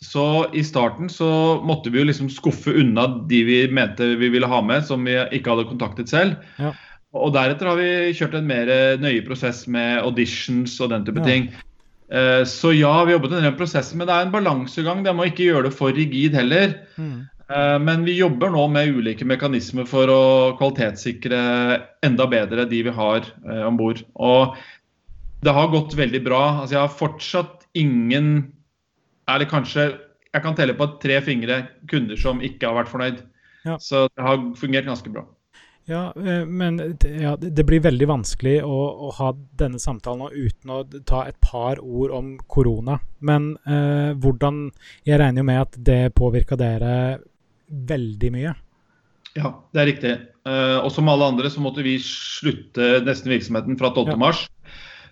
Så 0.03 0.23
i 0.53 0.63
starten 0.67 1.07
så 1.11 1.29
måtte 1.63 1.91
vi 1.93 2.01
jo 2.01 2.07
liksom 2.09 2.31
skuffe 2.33 2.73
unna 2.81 3.07
de 3.29 3.43
vi 3.47 3.59
mente 3.71 4.13
vi 4.19 4.31
ville 4.33 4.49
ha 4.49 4.59
med, 4.65 4.83
som 4.87 5.05
vi 5.07 5.15
ikke 5.31 5.53
hadde 5.53 5.69
kontaktet 5.69 6.11
selv. 6.11 6.35
Ja. 6.59 6.73
Og 7.13 7.31
deretter 7.35 7.69
har 7.69 7.77
vi 7.79 8.15
kjørt 8.17 8.35
en 8.39 8.49
mer 8.49 8.69
nøye 8.99 9.21
prosess 9.25 9.63
med 9.69 10.01
auditions 10.01 10.75
og 10.81 10.91
den 10.91 11.05
type 11.07 11.23
ja. 11.23 11.29
ting. 11.29 11.47
Eh, 12.13 12.43
så 12.49 12.73
ja, 12.73 12.93
vi 13.05 13.15
jobbet 13.15 13.31
med 13.31 13.45
den 13.45 13.57
prosessen, 13.57 13.97
men 13.97 14.09
det 14.09 14.15
er 14.15 14.27
en 14.27 14.33
balansegang. 14.33 15.03
Det 15.05 15.13
må 15.15 15.29
ikke 15.29 15.47
gjøre 15.47 15.69
det 15.69 15.77
for 15.77 15.95
rigid 15.95 16.35
heller. 16.37 16.75
Mm. 16.97 17.25
Eh, 17.49 17.77
men 17.81 18.05
vi 18.07 18.17
jobber 18.19 18.53
nå 18.53 18.67
med 18.73 18.93
ulike 18.97 19.27
mekanismer 19.27 19.87
for 19.89 20.11
å 20.11 20.23
kvalitetssikre 20.59 21.41
enda 22.05 22.27
bedre 22.29 22.67
de 22.69 22.83
vi 22.87 22.93
har 22.93 23.25
eh, 23.25 23.63
om 23.67 23.79
bord. 23.79 24.03
Og 24.15 24.57
det 25.43 25.55
har 25.55 25.71
gått 25.73 25.97
veldig 25.97 26.23
bra. 26.25 26.43
Altså, 26.61 26.77
jeg 26.77 26.83
har 26.85 26.99
fortsatt 27.01 27.65
ingen 27.77 28.35
Eller 29.31 29.49
kanskje 29.49 29.91
jeg 30.33 30.41
kan 30.41 30.55
telle 30.57 30.73
på 30.77 30.87
tre 31.01 31.19
fingre 31.21 31.59
kunder 31.89 32.17
som 32.17 32.41
ikke 32.41 32.69
har 32.69 32.79
vært 32.81 32.91
fornøyd. 32.91 33.21
Ja. 33.63 33.77
Så 33.79 34.07
det 34.11 34.25
har 34.25 34.41
fungert 34.59 34.89
ganske 34.89 35.11
bra. 35.13 35.27
Ja, 35.85 36.13
eh, 36.15 36.45
men 36.47 36.79
ja, 37.03 37.35
det 37.37 37.65
blir 37.67 37.83
veldig 37.83 38.07
vanskelig 38.07 38.55
å, 38.63 38.77
å, 39.07 39.09
ha 39.17 39.33
denne 39.59 39.81
samtalen 39.83 40.31
uten 40.31 40.71
å 40.71 40.79
ta 41.05 41.25
et 41.27 41.37
par 41.43 41.81
ord 41.83 42.13
om 42.15 42.33
korona. 42.47 42.97
Men 43.19 43.53
eh, 43.67 44.15
hvordan 44.15 44.69
Jeg 45.03 45.19
regner 45.19 45.43
jo 45.43 45.49
med 45.51 45.61
at 45.65 45.75
det 45.77 46.15
påvirka 46.15 46.57
dere 46.59 47.19
veldig 47.67 48.31
mye? 48.31 48.55
Ja, 49.35 49.51
det 49.73 49.81
er 49.81 49.89
riktig. 49.89 50.13
Eh, 50.47 50.77
og 50.79 50.91
som 50.93 51.09
alle 51.11 51.27
andre 51.33 51.51
så 51.51 51.61
måtte 51.63 51.83
vi 51.83 51.97
slutte 52.01 53.01
nesten 53.03 53.33
virksomheten 53.33 53.79
fra 53.79 53.91
12. 53.91 54.13
Ja. 54.13 54.19
mars. 54.19 54.47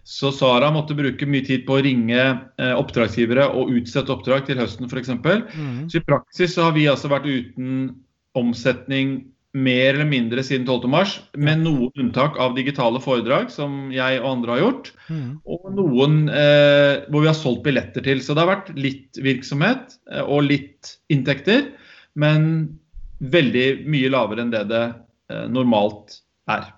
Så 0.07 0.31
Sara 0.33 0.71
måtte 0.73 0.97
bruke 0.97 1.27
mye 1.29 1.45
tid 1.45 1.65
på 1.67 1.77
å 1.77 1.83
ringe 1.85 2.21
eh, 2.21 2.73
oppdragsgivere 2.73 3.49
og 3.57 3.73
utsette 3.77 4.13
oppdrag 4.13 4.47
til 4.47 4.59
høsten 4.61 4.89
f.eks. 4.89 5.11
Mm. 5.13 5.83
Så 5.91 5.99
i 5.99 6.05
praksis 6.07 6.55
så 6.55 6.67
har 6.67 6.75
vi 6.77 6.87
altså 6.89 7.11
vært 7.11 7.29
uten 7.29 7.91
omsetning 8.37 9.19
mer 9.51 9.97
eller 9.97 10.07
mindre 10.07 10.43
siden 10.47 10.63
12.3, 10.63 11.17
med 11.43 11.63
noen 11.65 11.91
unntak 11.99 12.37
av 12.39 12.55
digitale 12.55 13.01
foredrag, 13.03 13.49
som 13.51 13.89
jeg 13.91 14.21
og 14.21 14.29
andre 14.29 14.55
har 14.55 14.61
gjort. 14.61 14.91
Mm. 15.11 15.31
Og 15.43 15.65
noen 15.75 16.19
eh, 16.31 17.03
hvor 17.11 17.25
vi 17.25 17.29
har 17.29 17.37
solgt 17.37 17.65
billetter 17.65 18.05
til. 18.05 18.23
Så 18.23 18.35
det 18.35 18.45
har 18.45 18.51
vært 18.53 18.71
litt 18.79 19.19
virksomhet 19.19 19.97
eh, 20.11 20.23
og 20.23 20.47
litt 20.47 20.95
inntekter, 21.11 21.67
men 22.15 22.45
veldig 23.21 23.67
mye 23.91 24.11
lavere 24.13 24.45
enn 24.45 24.53
det 24.55 24.63
det 24.71 24.85
eh, 24.87 25.47
normalt 25.51 26.21
er. 26.51 26.71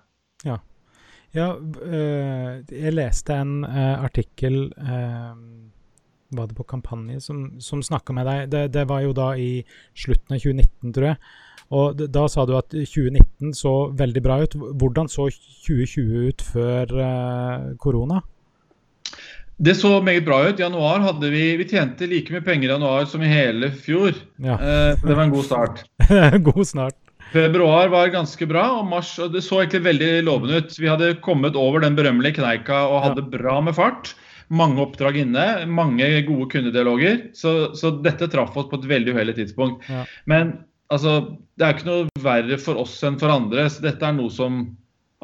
Ja. 1.34 1.54
øh, 1.58 2.62
jeg 2.70 2.92
leste 2.94 3.34
en 3.34 3.64
øh, 3.64 4.04
artikkel 4.04 4.72
øh, 4.78 5.32
var 6.34 6.46
det 6.46 6.56
på 6.56 6.62
kampanje 6.62 7.20
som, 7.20 7.60
som 7.60 7.82
snakka 7.82 8.14
med 8.14 8.26
deg. 8.26 8.52
Det, 8.52 8.62
det 8.74 8.88
var 8.88 9.02
jo 9.02 9.12
da 9.12 9.32
i 9.38 9.64
slutten 9.94 10.36
av 10.36 10.38
2019, 10.42 10.94
tror 10.94 11.12
jeg 11.12 11.18
og 11.74 12.02
Da 12.12 12.26
sa 12.28 12.44
du 12.46 12.52
at 12.58 12.70
2019 12.70 13.54
så 13.56 13.72
veldig 13.96 14.22
bra 14.22 14.36
ut. 14.44 14.54
Hvordan 14.54 15.08
så 15.08 15.30
2020 15.64 16.28
ut 16.28 16.44
før 16.52 16.92
korona? 17.80 18.20
Det 19.56 19.76
så 19.78 20.00
meget 20.02 20.26
bra 20.26 20.42
ut. 20.48 20.60
Januar 20.60 21.00
hadde 21.00 21.30
vi 21.30 21.56
Vi 21.56 21.64
tjente 21.64 22.06
like 22.06 22.34
mye 22.34 22.44
penger 22.44 22.68
i 22.68 22.72
januar 22.72 23.08
som 23.08 23.22
i 23.22 23.32
hele 23.32 23.70
fjor. 23.70 24.12
Ja. 24.38 24.58
Det 25.00 25.16
var 25.16 25.24
en 25.24 25.34
god 25.34 25.44
start. 25.44 25.84
god 26.52 26.64
start. 26.64 27.03
Februar 27.34 27.88
var 27.90 28.12
ganske 28.14 28.46
bra, 28.46 28.62
og 28.78 28.84
mars 28.86 29.16
og 29.18 29.32
det 29.34 29.40
så 29.42 29.64
egentlig 29.64 29.82
veldig 29.88 30.10
lovende 30.28 30.60
ut. 30.62 30.76
Vi 30.78 30.86
hadde 30.86 31.16
kommet 31.24 31.56
over 31.58 31.82
den 31.82 31.96
berømmelige 31.98 32.38
kneika 32.38 32.84
og 32.86 33.00
hadde 33.08 33.24
ja. 33.24 33.30
bra 33.32 33.56
med 33.64 33.74
fart. 33.74 34.12
Mange 34.54 34.78
oppdrag 34.84 35.18
inne, 35.24 35.46
mange 35.66 36.06
gode 36.28 36.46
kundedialoger. 36.52 37.24
Så, 37.34 37.74
så 37.74 37.90
dette 38.04 38.28
traff 38.30 38.54
oss 38.54 38.68
på 38.70 38.78
et 38.78 38.86
veldig 38.92 39.16
uheldig 39.16 39.34
tidspunkt. 39.40 39.88
Ja. 39.90 40.04
Men 40.30 40.52
altså, 40.94 41.16
det 41.58 41.66
er 41.66 41.74
ikke 41.74 41.88
noe 41.88 42.22
verre 42.22 42.60
for 42.62 42.78
oss 42.84 42.94
enn 43.02 43.18
for 43.18 43.34
andre. 43.34 43.66
så 43.66 43.82
Dette 43.82 44.06
er 44.06 44.14
noe 44.14 44.30
som 44.30 44.62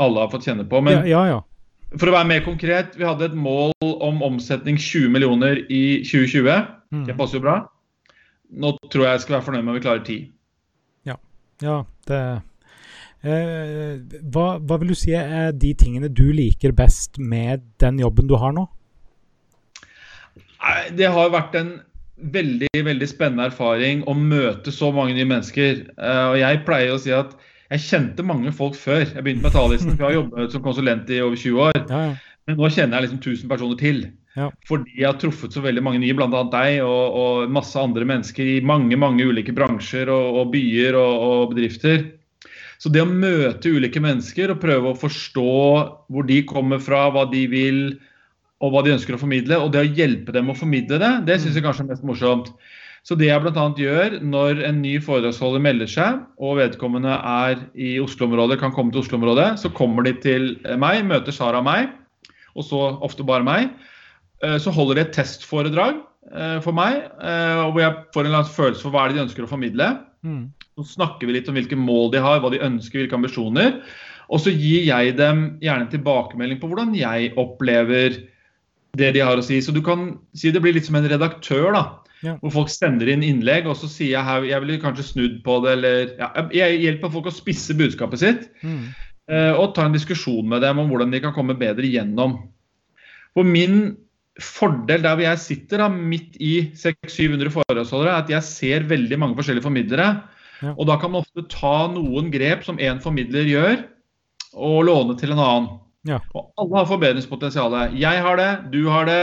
alle 0.01 0.25
har 0.25 0.35
fått 0.35 0.51
kjenne 0.51 0.67
på. 0.67 0.83
Men 0.83 1.05
ja, 1.05 1.23
ja, 1.29 1.37
ja. 1.37 1.95
for 1.95 2.11
å 2.11 2.17
være 2.17 2.31
mer 2.33 2.43
konkret, 2.49 2.99
vi 2.99 3.07
hadde 3.07 3.29
et 3.31 3.39
mål 3.39 3.77
om 3.87 4.19
omsetning 4.33 4.83
20 4.83 5.15
millioner 5.15 5.63
i 5.71 6.01
2020. 6.11 6.67
Mm. 6.91 7.07
Det 7.07 7.19
passer 7.23 7.39
jo 7.39 7.47
bra. 7.47 7.57
Nå 8.51 8.75
tror 8.91 9.07
jeg 9.07 9.15
jeg 9.15 9.27
skal 9.29 9.39
være 9.39 9.47
fornøyd 9.53 9.63
med 9.63 9.77
om 9.77 9.79
vi 9.79 9.87
klarer 9.87 10.03
10. 10.03 10.21
Ja, 11.61 11.83
det 12.11 12.23
eh, 13.23 13.95
hva, 14.33 14.47
hva 14.59 14.81
vil 14.81 14.93
du 14.93 14.99
si 14.99 15.15
er 15.17 15.55
de 15.57 15.73
tingene 15.79 16.11
du 16.13 16.27
liker 16.35 16.75
best 16.77 17.19
med 17.19 17.65
den 17.83 18.01
jobben 18.03 18.31
du 18.31 18.37
har 18.41 18.55
nå? 18.57 18.67
Det 20.93 21.09
har 21.09 21.33
vært 21.33 21.55
en 21.57 21.79
veldig 22.21 22.69
veldig 22.85 23.09
spennende 23.09 23.47
erfaring 23.49 24.03
å 24.09 24.15
møte 24.17 24.73
så 24.75 24.91
mange 24.93 25.15
nye 25.17 25.29
mennesker. 25.29 25.87
Uh, 25.97 26.33
og 26.33 26.37
Jeg 26.41 26.63
pleier 26.67 26.95
å 26.95 27.01
si 27.01 27.15
at 27.17 27.33
jeg 27.71 27.87
kjente 27.87 28.27
mange 28.27 28.53
folk 28.53 28.75
før 28.77 29.05
jeg 29.05 29.23
begynte 29.23 29.47
med 29.47 29.55
talerlisten. 29.55 29.95
For 29.95 30.05
jeg 30.05 30.09
har 30.09 30.19
jobbet 30.19 30.57
som 30.57 30.65
konsulent 30.65 31.13
i 31.13 31.21
over 31.23 31.39
20 31.39 31.61
år. 31.69 31.79
Men 32.49 32.59
nå 32.59 32.71
kjenner 32.75 32.99
jeg 32.99 33.07
liksom 33.07 33.21
1000 33.23 33.53
personer 33.53 33.79
til. 33.81 34.01
Ja. 34.39 34.47
Fordi 34.69 34.95
jeg 34.95 35.09
har 35.09 35.19
truffet 35.19 35.55
så 35.55 35.63
veldig 35.65 35.83
mange 35.83 36.01
nye, 36.03 36.15
bl.a. 36.15 36.43
deg 36.53 36.85
og, 36.87 37.17
og 37.19 37.53
masse 37.53 37.79
andre 37.81 38.07
mennesker 38.07 38.47
i 38.47 38.61
mange 38.63 38.99
mange 39.01 39.27
ulike 39.27 39.55
bransjer 39.57 40.11
og, 40.13 40.43
og 40.43 40.53
byer 40.55 40.99
og, 40.99 41.25
og 41.27 41.55
bedrifter. 41.55 42.05
Så 42.81 42.93
det 42.93 43.03
å 43.05 43.11
møte 43.11 43.73
ulike 43.75 44.01
mennesker 44.01 44.55
og 44.55 44.63
prøve 44.63 44.93
å 44.93 44.99
forstå 44.99 45.51
hvor 46.09 46.29
de 46.29 46.39
kommer 46.49 46.81
fra, 46.81 47.09
hva 47.13 47.27
de 47.29 47.43
vil 47.51 47.83
og 48.61 48.75
hva 48.75 48.85
de 48.85 48.93
ønsker 48.95 49.17
å 49.17 49.21
formidle, 49.21 49.57
og 49.57 49.73
det 49.73 49.83
å 49.83 49.89
hjelpe 49.89 50.35
dem 50.37 50.53
å 50.53 50.57
formidle 50.57 50.99
det, 51.01 51.11
det 51.29 51.39
syns 51.41 51.57
jeg 51.57 51.65
kanskje 51.65 51.87
er 51.87 51.95
mest 51.95 52.05
morsomt. 52.05 52.51
Så 53.09 53.17
det 53.17 53.31
jeg 53.31 53.41
bl.a. 53.41 53.63
gjør 53.81 54.19
når 54.21 54.61
en 54.69 54.83
ny 54.83 54.99
foredragsholder 55.01 55.63
melder 55.65 55.89
seg, 55.89 56.19
og 56.37 56.59
vedkommende 56.59 57.15
er 57.17 57.63
i 57.73 57.95
Oslo-området, 58.03 58.59
kan 58.61 58.75
komme 58.77 58.93
til 58.93 59.01
Oslo-området, 59.01 59.55
så 59.63 59.73
kommer 59.73 60.05
de 60.05 60.13
til 60.21 60.51
meg, 60.81 61.01
møter 61.09 61.33
Sara 61.33 61.63
og 61.63 61.69
meg, 61.71 61.89
og 62.53 62.69
så 62.69 62.83
ofte 63.01 63.25
bare 63.25 63.47
meg. 63.49 63.73
Eh, 64.45 64.59
Så 64.59 64.73
holder 64.73 64.95
de 64.97 65.01
et 65.05 65.13
testforedrag 65.13 66.01
eh, 66.33 66.59
for 66.65 66.73
meg, 66.77 67.03
eh, 67.21 67.65
hvor 67.71 67.81
jeg 67.83 67.97
får 68.15 68.29
en 68.29 68.45
følelse 68.45 68.83
for 68.87 68.95
hva 68.95 69.05
er 69.05 69.13
det 69.13 69.19
de 69.21 69.25
ønsker 69.27 69.45
å 69.45 69.51
formidle. 69.51 69.91
Mm. 70.25 70.51
Så 70.79 70.87
snakker 70.97 71.29
vi 71.29 71.37
litt 71.37 71.49
om 71.49 71.57
hvilke 71.59 71.77
mål 71.77 72.13
de 72.15 72.23
har, 72.25 72.41
hva 72.41 72.51
de 72.53 72.63
ønsker, 72.65 73.03
hvilke 73.03 73.19
ambisjoner. 73.19 73.81
Og 74.31 74.41
så 74.41 74.53
gir 74.55 74.87
jeg 74.87 75.17
dem 75.19 75.59
gjerne 75.61 75.89
en 75.89 75.93
tilbakemelding 75.93 76.61
på 76.61 76.71
hvordan 76.71 76.95
jeg 76.97 77.33
opplever 77.41 78.21
det 78.97 79.13
de 79.15 79.23
har 79.23 79.37
å 79.39 79.45
si. 79.45 79.59
Så 79.61 79.75
du 79.75 79.83
kan 79.83 80.19
si 80.35 80.53
det 80.55 80.63
blir 80.63 80.75
litt 80.77 80.87
som 80.87 80.97
en 80.97 81.09
redaktør, 81.11 81.73
da. 81.75 81.85
Ja. 82.23 82.35
Hvor 82.43 82.53
folk 82.53 82.69
sender 82.73 83.09
inn 83.09 83.25
innlegg, 83.25 83.67
og 83.67 83.79
så 83.81 83.89
sier 83.89 84.13
jeg 84.19 84.25
her, 84.27 84.45
jeg 84.45 84.61
ville 84.63 84.81
kanskje 84.83 85.07
snudd 85.09 85.39
på 85.45 85.57
det, 85.65 85.73
eller 85.79 86.11
ja, 86.21 86.29
Jeg 86.53 86.81
hjelper 86.83 87.13
folk 87.13 87.31
å 87.31 87.33
spisse 87.33 87.77
budskapet 87.77 88.21
sitt, 88.21 88.49
Mm. 88.63 88.93
og 89.57 89.75
ta 89.75 89.87
en 89.87 89.95
diskusjon 89.95 90.47
med 90.49 90.61
dem 90.61 90.79
om 90.79 90.89
hvordan 90.91 91.11
de 91.11 91.21
kan 91.21 91.33
komme 91.33 91.57
bedre 91.57 91.87
gjennom. 91.89 92.49
For 93.33 93.45
min 93.47 93.97
fordel 94.45 95.05
der 95.05 95.17
hvor 95.17 95.25
jeg 95.25 95.43
sitter, 95.43 95.85
da, 95.85 95.89
midt 95.91 96.37
i 96.41 96.55
600-700 96.79 97.53
foredragsholdere, 97.55 98.13
er 98.15 98.25
at 98.25 98.33
jeg 98.33 98.47
ser 98.47 98.87
veldig 98.91 99.19
mange 99.21 99.39
forskjellige 99.39 99.67
formidlere. 99.67 100.09
Ja. 100.61 100.75
Og 100.75 100.89
da 100.89 100.97
kan 101.01 101.13
man 101.13 101.25
ofte 101.25 101.47
ta 101.53 101.89
noen 101.93 102.29
grep 102.33 102.67
som 102.67 102.81
én 102.83 103.01
formidler 103.03 103.49
gjør, 103.49 103.85
og 104.57 104.83
låne 104.89 105.17
til 105.21 105.33
en 105.35 105.43
annen. 105.43 105.71
Ja. 106.09 106.19
Og 106.35 106.51
alle 106.59 106.81
har 106.81 106.89
forbedringspotensial. 106.89 107.77
Jeg 108.01 108.23
har 108.25 108.41
det, 108.41 108.51
du 108.73 108.83
har 108.89 109.09
det, 109.09 109.23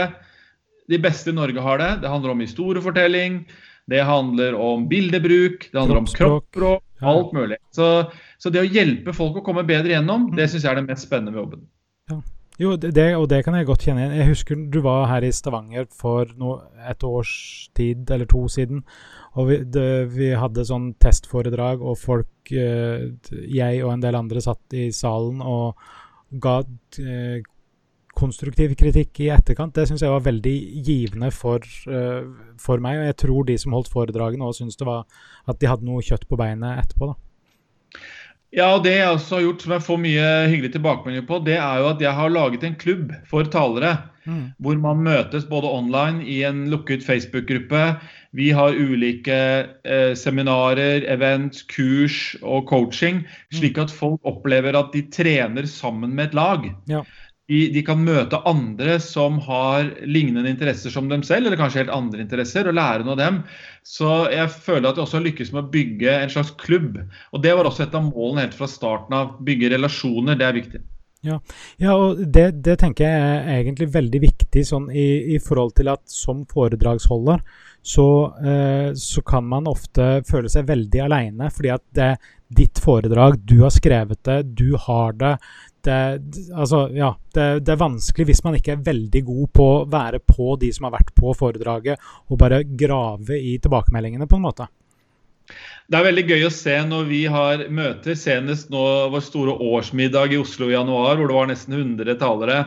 de 0.88 1.00
beste 1.02 1.32
i 1.32 1.36
Norge 1.36 1.62
har 1.62 1.80
det. 1.82 1.90
Det 2.02 2.10
handler 2.10 2.32
om 2.32 2.44
historiefortelling, 2.44 3.42
det 3.88 4.04
handler 4.04 4.56
om 4.56 4.86
bildebruk, 4.88 5.68
det 5.72 5.78
handler 5.78 6.02
om 6.02 6.06
Kroppsspråk. 6.08 6.84
alt 7.00 7.32
mulig. 7.32 7.58
Så, 7.72 8.08
så 8.38 8.52
det 8.52 8.62
å 8.62 8.68
hjelpe 8.68 9.14
folk 9.16 9.40
å 9.40 9.44
komme 9.46 9.66
bedre 9.68 9.94
gjennom, 9.96 10.30
det 10.36 10.48
syns 10.50 10.64
jeg 10.64 10.72
er 10.72 10.80
det 10.80 10.88
mest 10.88 11.08
spennende 11.08 11.34
med 11.34 11.42
jobben. 11.42 11.66
Jo, 12.58 12.72
det, 12.74 13.04
og 13.14 13.28
det 13.30 13.44
kan 13.46 13.54
jeg 13.54 13.68
godt 13.68 13.84
kjenne 13.86 14.02
igjen. 14.02 14.16
Jeg 14.18 14.30
husker 14.32 14.62
du 14.74 14.80
var 14.82 15.04
her 15.12 15.22
i 15.22 15.30
Stavanger 15.34 15.84
for 15.94 16.26
no, 16.40 16.56
et 16.90 17.04
års 17.06 17.32
tid 17.78 18.10
eller 18.10 18.26
to 18.26 18.40
siden. 18.50 18.80
Og 19.38 19.46
vi, 19.50 19.58
det, 19.62 19.90
vi 20.16 20.32
hadde 20.34 20.66
sånn 20.66 20.88
testforedrag, 20.98 21.84
og 21.84 22.00
folk 22.00 22.50
eh, 22.50 23.06
Jeg 23.46 23.84
og 23.84 23.92
en 23.92 24.02
del 24.02 24.18
andre 24.18 24.42
satt 24.42 24.74
i 24.74 24.88
salen 24.94 25.38
og 25.44 25.78
ga 26.42 26.56
eh, 26.98 27.46
konstruktiv 28.18 28.74
kritikk 28.80 29.22
i 29.22 29.30
etterkant. 29.30 29.76
Det 29.78 29.86
syns 29.86 30.02
jeg 30.02 30.10
var 30.10 30.26
veldig 30.26 30.56
givende 30.82 31.30
for, 31.30 31.62
eh, 31.62 32.26
for 32.58 32.82
meg. 32.82 32.98
Og 32.98 33.10
jeg 33.12 33.20
tror 33.22 33.46
de 33.46 33.58
som 33.62 33.78
holdt 33.78 33.92
foredragene 33.92 34.50
òg 34.50 34.58
syntes 34.58 34.80
det 34.80 34.90
var 34.90 35.06
at 35.46 35.62
de 35.62 35.70
hadde 35.70 35.86
noe 35.86 36.02
kjøtt 36.02 36.26
på 36.26 36.40
beinet 36.40 36.82
etterpå. 36.82 37.12
da. 37.12 38.02
Ja, 38.54 38.70
og 38.74 38.84
det 38.86 38.94
jeg 38.96 39.08
også 39.12 39.36
har 39.36 39.42
gjort, 39.44 39.64
som 39.64 39.74
jeg 39.74 39.84
får 39.84 39.98
mye 40.00 40.28
hyggelig 40.48 40.70
tilbakemeldinger 40.72 41.26
på, 41.28 41.40
det 41.44 41.58
er 41.60 41.82
jo 41.82 41.90
at 41.90 42.00
jeg 42.00 42.16
har 42.16 42.32
laget 42.32 42.64
en 42.64 42.78
klubb 42.80 43.12
for 43.28 43.50
talere. 43.52 43.96
Mm. 44.28 44.46
Hvor 44.60 44.80
man 44.80 45.02
møtes 45.04 45.46
både 45.48 45.70
online 45.72 46.24
i 46.28 46.42
en 46.44 46.66
lukket 46.72 47.04
Facebook-gruppe. 47.04 47.82
Vi 48.36 48.50
har 48.52 48.76
ulike 48.76 49.36
eh, 49.84 50.12
seminarer, 50.16 51.04
events, 51.08 51.62
kurs 51.68 52.36
og 52.42 52.68
coaching, 52.68 53.22
slik 53.56 53.80
at 53.80 53.92
folk 53.92 54.20
opplever 54.28 54.76
at 54.76 54.92
de 54.92 55.06
trener 55.12 55.68
sammen 55.68 56.12
med 56.16 56.28
et 56.28 56.36
lag. 56.36 56.68
Ja. 56.92 57.04
De, 57.48 57.62
de 57.72 57.80
kan 57.84 58.02
møte 58.04 58.40
andre 58.48 58.98
som 59.00 59.38
har 59.46 59.86
lignende 60.04 60.50
interesser 60.50 60.92
som 60.92 61.08
dem 61.08 61.22
selv, 61.24 61.48
eller 61.48 61.60
kanskje 61.60 61.82
helt 61.82 61.94
andre 61.94 62.20
interesser, 62.20 62.68
og 62.68 62.76
lære 62.76 63.06
noe 63.06 63.16
av 63.16 63.22
dem. 63.22 63.40
Så 63.88 64.10
jeg 64.34 64.52
føler 64.52 64.90
at 64.90 65.00
jeg 65.00 65.06
også 65.06 65.18
har 65.20 65.26
lykkes 65.30 65.54
med 65.54 65.62
å 65.62 65.72
bygge 65.72 66.18
en 66.18 66.34
slags 66.34 66.52
klubb. 66.60 67.00
Og 67.32 67.42
det 67.44 67.56
var 67.56 67.70
også 67.70 67.86
et 67.86 67.96
av 67.96 68.04
målene 68.10 68.44
helt 68.44 68.58
fra 68.58 68.68
starten 68.68 69.16
av. 69.16 69.38
Bygge 69.48 69.72
relasjoner, 69.72 70.36
det 70.36 70.48
er 70.48 70.58
viktig. 70.60 70.84
Ja, 71.26 71.40
og 71.96 72.20
det, 72.30 72.44
det 72.62 72.76
tenker 72.78 73.08
jeg 73.08 73.30
er 73.40 73.48
egentlig 73.56 73.88
veldig 73.96 74.20
viktig 74.22 74.62
sånn 74.68 74.86
i, 74.94 75.08
i 75.34 75.40
forhold 75.42 75.74
til 75.80 75.90
at 75.90 76.04
som 76.12 76.44
foredragsholder 76.46 77.42
så, 77.82 78.08
eh, 78.38 78.92
så 78.94 79.22
kan 79.26 79.46
man 79.48 79.66
ofte 79.70 80.20
føle 80.28 80.50
seg 80.52 80.68
veldig 80.68 81.00
alene, 81.08 81.50
fordi 81.54 81.72
at 81.74 81.84
det 81.96 82.12
ditt 82.48 82.80
foredrag, 82.80 83.38
du 83.44 83.58
har 83.60 83.72
skrevet 83.74 84.20
det, 84.24 84.38
du 84.56 84.76
har 84.80 85.12
det. 85.20 85.34
Det 85.86 85.98
altså, 86.54 86.86
ja, 86.94 87.12
det, 87.34 87.46
det 87.66 87.74
er 87.74 87.80
vanskelig 87.80 88.28
hvis 88.30 88.42
man 88.46 88.58
ikke 88.58 88.74
er 88.74 88.84
veldig 88.86 89.22
god 89.28 89.52
på 89.54 89.68
å 89.74 89.86
være 89.90 90.20
på 90.24 90.56
de 90.60 90.72
som 90.74 90.88
har 90.88 90.96
vært 90.98 91.14
på 91.16 91.34
foredraget, 91.38 92.10
og 92.28 92.40
bare 92.40 92.64
grave 92.66 93.38
i 93.38 93.56
tilbakemeldingene, 93.62 94.28
på 94.28 94.38
en 94.40 94.46
måte. 94.48 94.68
Det 95.88 95.96
er 95.96 96.04
veldig 96.04 96.24
gøy 96.28 96.42
å 96.44 96.52
se 96.52 96.74
når 96.84 97.06
vi 97.08 97.22
har 97.32 97.64
møter, 97.72 98.16
senest 98.18 98.68
nå 98.72 98.84
vår 99.12 99.22
store 99.24 99.54
årsmiddag 99.70 100.34
i 100.34 100.40
Oslo 100.42 100.68
i 100.68 100.74
januar, 100.74 101.16
hvor 101.16 101.30
det 101.30 101.38
var 101.38 101.48
nesten 101.48 101.78
100 101.78 102.18
talere. 102.20 102.58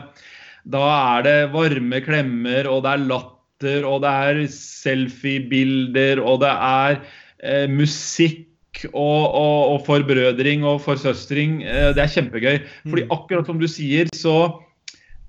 Da 0.62 0.82
er 1.16 1.26
det 1.26 1.36
varme 1.54 2.00
klemmer, 2.02 2.66
og 2.70 2.82
det 2.82 2.94
er 2.96 3.04
latter, 3.12 3.86
og 3.86 4.02
det 4.02 4.14
er 4.26 4.40
selfiebilder, 4.54 6.22
og 6.22 6.42
det 6.42 6.50
er 6.50 6.98
eh, 6.98 7.68
musikk. 7.70 8.48
Og, 8.88 9.22
og, 9.28 9.58
og 9.74 9.80
forbrødring 9.86 10.64
og 10.66 10.80
forsøstring. 10.82 11.62
Eh, 11.62 11.90
det 11.96 12.02
er 12.02 12.12
kjempegøy. 12.12 12.60
Fordi 12.88 13.08
akkurat 13.12 13.48
som 13.48 13.60
du 13.60 13.68
sier, 13.70 14.08
så 14.16 14.36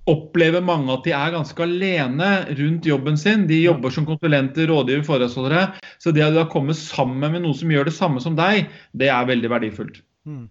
opplever 0.10 0.64
mange 0.64 0.92
at 0.92 1.06
de 1.06 1.14
er 1.16 1.32
ganske 1.32 1.64
alene 1.64 2.32
rundt 2.58 2.88
jobben 2.88 3.20
sin. 3.20 3.46
De 3.48 3.62
jobber 3.62 3.94
som 3.94 4.08
konsulenter, 4.08 4.68
rådgiver, 4.72 5.06
foredragsholdere. 5.08 5.68
Så 6.02 6.12
det 6.16 6.26
å 6.28 6.48
komme 6.52 6.76
sammen 6.76 7.24
med 7.24 7.44
noen 7.44 7.56
som 7.56 7.72
gjør 7.72 7.88
det 7.88 7.96
samme 7.96 8.24
som 8.24 8.36
deg, 8.40 8.68
det 8.92 9.12
er 9.14 9.30
veldig 9.30 9.52
verdifullt. 9.54 10.02
Mm. 10.28 10.48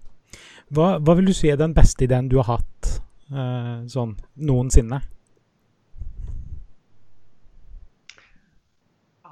Hva, 0.72 0.94
hva 1.05 1.16
vil 1.18 1.28
du 1.28 1.35
si 1.37 1.50
er 1.52 1.61
den 1.61 1.74
beste 1.76 2.07
ideen 2.07 2.31
du 2.33 2.38
har 2.40 2.55
hatt 2.57 2.94
eh, 3.28 3.83
sånn 3.92 4.14
noensinne? 4.40 5.02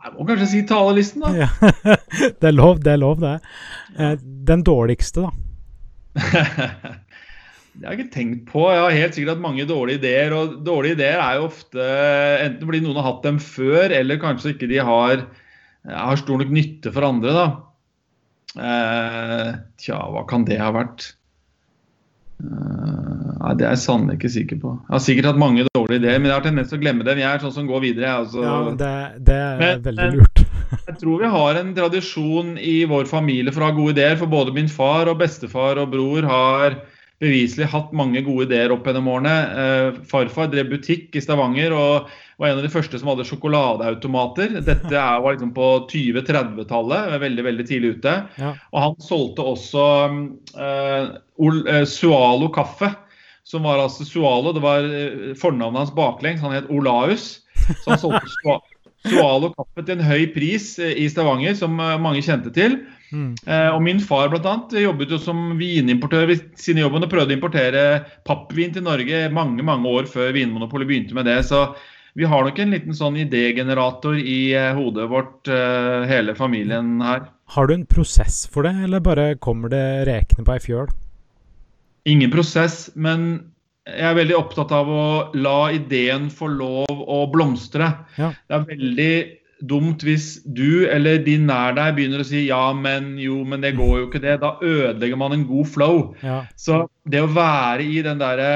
Jeg 0.01 0.15
må 0.17 0.25
kanskje 0.29 0.49
si 0.49 0.63
talerlisten, 0.69 1.25
da. 1.27 1.31
Ja. 1.37 1.97
det 2.41 2.49
er 2.49 2.57
lov, 2.57 2.81
det 2.85 2.95
er 2.95 3.01
lov, 3.03 3.21
det. 3.21 3.37
Eh, 3.99 4.17
den 4.49 4.65
dårligste, 4.67 5.29
da? 5.29 5.31
Det 7.71 7.87
har 7.87 7.95
jeg 7.95 8.03
ikke 8.03 8.13
tenkt 8.13 8.41
på. 8.51 8.65
Jeg 8.69 8.81
har 8.83 8.93
helt 8.93 9.15
sikkert 9.17 9.31
hatt 9.37 9.45
mange 9.45 9.65
dårlige 9.65 10.01
ideer. 10.03 10.35
Og 10.37 10.57
dårlige 10.67 10.99
ideer 10.99 11.21
er 11.23 11.39
jo 11.39 11.47
ofte 11.47 11.85
enten 12.43 12.67
fordi 12.69 12.81
noen 12.85 12.99
har 12.99 13.07
hatt 13.07 13.23
dem 13.25 13.39
før, 13.41 13.95
eller 13.97 14.21
kanskje 14.21 14.53
ikke 14.53 14.69
de 14.69 14.83
har, 14.85 15.23
har 15.89 16.21
stor 16.21 16.43
nok 16.43 16.51
nytte 16.53 16.93
for 16.93 17.07
andre, 17.07 17.33
da. 17.39 17.47
Eh, 18.67 19.49
tja, 19.81 20.01
hva 20.13 20.27
kan 20.29 20.45
det 20.49 20.59
ha 20.61 20.69
vært? 20.75 21.13
Nei, 23.41 23.55
Det 23.57 23.65
er 23.67 23.73
jeg 23.73 23.83
sannelig 23.87 24.19
ikke 24.19 24.33
sikker 24.35 24.61
på. 24.61 24.75
Jeg 24.85 24.95
har 24.95 25.03
sikkert 25.05 25.29
hatt 25.31 25.41
mange 25.41 25.65
dårlige 25.73 26.03
ideer, 26.03 26.19
men 26.21 26.29
jeg 26.29 26.37
har 26.37 26.45
tendens 26.45 26.69
til 26.73 26.79
å 26.79 26.83
glemme 26.83 27.07
dem. 27.09 27.23
Jeg 27.23 27.31
er 27.31 27.45
sånn 27.45 27.57
som 27.57 27.69
går 27.71 27.85
videre. 27.87 28.13
Altså. 28.21 28.45
Ja, 28.45 28.57
det, 28.83 28.95
det 29.27 29.39
er 29.41 29.59
Men- 29.65 29.85
veldig 29.89 30.09
lurt. 30.19 30.47
Jeg 30.87 31.01
tror 31.01 31.19
vi 31.19 31.27
har 31.33 31.57
en 31.59 31.73
tradisjon 31.75 32.53
i 32.63 32.85
vår 32.87 33.09
familie 33.11 33.51
for 33.51 33.65
å 33.65 33.71
ha 33.73 33.75
gode 33.75 33.97
ideer. 33.97 34.15
For 34.21 34.31
både 34.31 34.53
min 34.55 34.69
far 34.71 35.09
og 35.11 35.19
bestefar 35.19 35.81
og 35.83 35.91
bror 35.91 36.29
har 36.31 36.77
beviselig 37.21 37.67
hatt 37.73 37.91
mange 37.97 38.23
gode 38.25 38.47
ideer 38.47 38.71
opp 38.73 38.87
gjennom 38.87 39.09
årene. 39.11 39.35
Eh, 39.63 39.99
farfar 40.09 40.47
drev 40.53 40.71
butikk 40.71 41.19
i 41.19 41.23
Stavanger 41.25 41.75
og 41.75 42.13
var 42.41 42.53
en 42.53 42.61
av 42.61 42.65
de 42.65 42.71
første 42.73 43.01
som 43.01 43.11
hadde 43.11 43.27
sjokoladeautomater. 43.29 44.61
Dette 44.63 44.95
er, 44.95 45.19
var 45.21 45.35
liksom 45.35 45.51
på 45.57 45.67
20-30-tallet, 45.91 47.19
veldig 47.27 47.45
veldig 47.51 47.67
tidlig 47.69 47.97
ute. 47.99 48.15
Ja. 48.41 48.55
Og 48.71 48.85
han 48.87 48.97
solgte 49.05 49.45
også 49.57 49.85
eh, 50.55 51.11
eh, 51.51 51.85
Sualo 51.89 52.49
kaffe. 52.55 52.95
Som 53.45 53.65
var 53.67 53.81
altså 53.83 54.05
Sualo, 54.07 54.53
det 54.55 54.63
var 54.63 54.85
eh, 54.85 55.31
fornavnet 55.39 55.87
hans 55.87 55.95
baklengs. 55.97 56.43
Han 56.45 56.55
het 56.55 56.69
Olaus. 56.71 57.41
Så 57.83 57.93
han 57.95 57.99
solgte 58.03 58.29
Sua- 58.41 58.61
Sualo 59.09 59.49
kaffe 59.57 59.83
til 59.87 59.97
en 59.97 60.05
høy 60.05 60.27
pris 60.35 60.75
eh, 60.83 60.93
i 61.01 61.07
Stavanger, 61.09 61.55
som 61.57 61.79
eh, 61.81 61.97
mange 62.03 62.21
kjente 62.25 62.53
til. 62.53 62.77
Mm. 63.11 63.33
Eh, 63.47 63.69
og 63.73 63.81
min 63.83 64.03
far 64.05 64.29
blant 64.31 64.47
annet, 64.47 64.77
jobbet 64.85 65.15
jo 65.15 65.19
som 65.23 65.55
vinimportør 65.59 66.29
ved 66.31 66.45
av 66.61 66.83
jobben 66.85 67.07
og 67.07 67.13
prøvde 67.13 67.33
å 67.35 67.39
importere 67.39 67.85
pappvin 68.29 68.75
til 68.77 68.85
Norge 68.87 69.25
mange 69.35 69.65
mange 69.67 69.89
år 69.89 70.11
før 70.11 70.35
Vinmonopolet 70.37 70.91
begynte 70.91 71.17
med 71.17 71.27
det. 71.31 71.41
Så 71.49 71.71
vi 72.19 72.29
har 72.29 72.45
nok 72.45 72.59
en 72.61 72.75
liten 72.75 72.95
sånn 72.97 73.17
idégenerator 73.23 74.19
i 74.19 74.53
hodet 74.77 75.07
vårt, 75.11 75.47
hele 76.11 76.35
familien 76.35 76.99
her. 77.07 77.29
Har 77.55 77.71
du 77.71 77.75
en 77.77 77.87
prosess 77.87 78.43
for 78.51 78.67
det, 78.67 78.75
eller 78.85 79.03
bare 79.03 79.37
kommer 79.39 79.71
det 79.73 79.85
rekende 80.11 80.43
på 80.47 80.57
ei 80.57 80.65
fjøl? 80.65 80.91
Ingen 82.11 82.33
prosess, 82.33 82.89
men 82.99 83.51
jeg 83.89 84.07
er 84.11 84.17
veldig 84.19 84.37
opptatt 84.37 84.73
av 84.75 84.89
å 84.93 85.05
la 85.39 85.71
ideen 85.75 86.29
få 86.33 86.49
lov 86.53 86.91
å 86.91 87.21
blomstre. 87.33 87.87
Ja. 88.19 88.33
Det 88.47 88.55
er 88.57 88.67
veldig 88.69 89.15
dumt 89.71 90.03
hvis 90.07 90.27
du 90.45 90.87
eller 90.89 91.19
de 91.25 91.37
nær 91.41 91.75
deg 91.77 91.95
begynner 91.97 92.21
å 92.23 92.27
si 92.27 92.47
ja, 92.47 92.73
men 92.77 93.19
jo, 93.21 93.45
men 93.49 93.61
det 93.65 93.77
går 93.79 93.95
jo 93.99 94.07
ikke 94.09 94.25
det. 94.25 94.39
Da 94.43 94.51
ødelegger 94.59 95.19
man 95.21 95.33
en 95.37 95.47
god 95.49 95.67
flow. 95.71 95.97
Ja. 96.25 96.39
Så 96.61 96.73
det 97.09 97.21
å 97.25 97.33
være 97.33 97.83
i 97.85 98.03
den 98.07 98.23
derre 98.23 98.53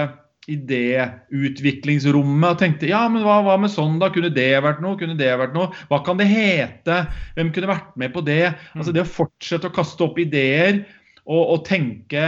idéutviklingsrommet 0.51 2.51
og 2.51 2.59
tenkte 2.61 2.91
ja, 2.91 3.07
men 3.09 3.25
hva, 3.25 3.39
hva 3.47 3.57
med 3.61 3.73
sånn 3.73 3.97
da? 4.01 4.07
Kunne 4.13 4.33
det 4.35 4.51
vært 4.65 4.81
noe? 4.85 4.99
Kunne 5.01 5.17
det 5.17 5.41
vært 5.41 5.55
noe? 5.57 5.69
Hva 5.89 5.99
kan 6.05 6.17
det 6.21 6.29
hete? 6.29 6.97
Hvem 7.39 7.49
kunne 7.55 7.73
vært 7.73 7.95
med 8.01 8.11
på 8.13 8.21
det? 8.27 8.53
Altså 8.77 8.93
Det 8.93 9.03
å 9.07 9.15
fortsette 9.17 9.67
å 9.71 9.75
kaste 9.75 10.05
opp 10.05 10.17
ideer 10.21 10.83
og, 11.25 11.41
og 11.41 11.65
tenke 11.69 12.25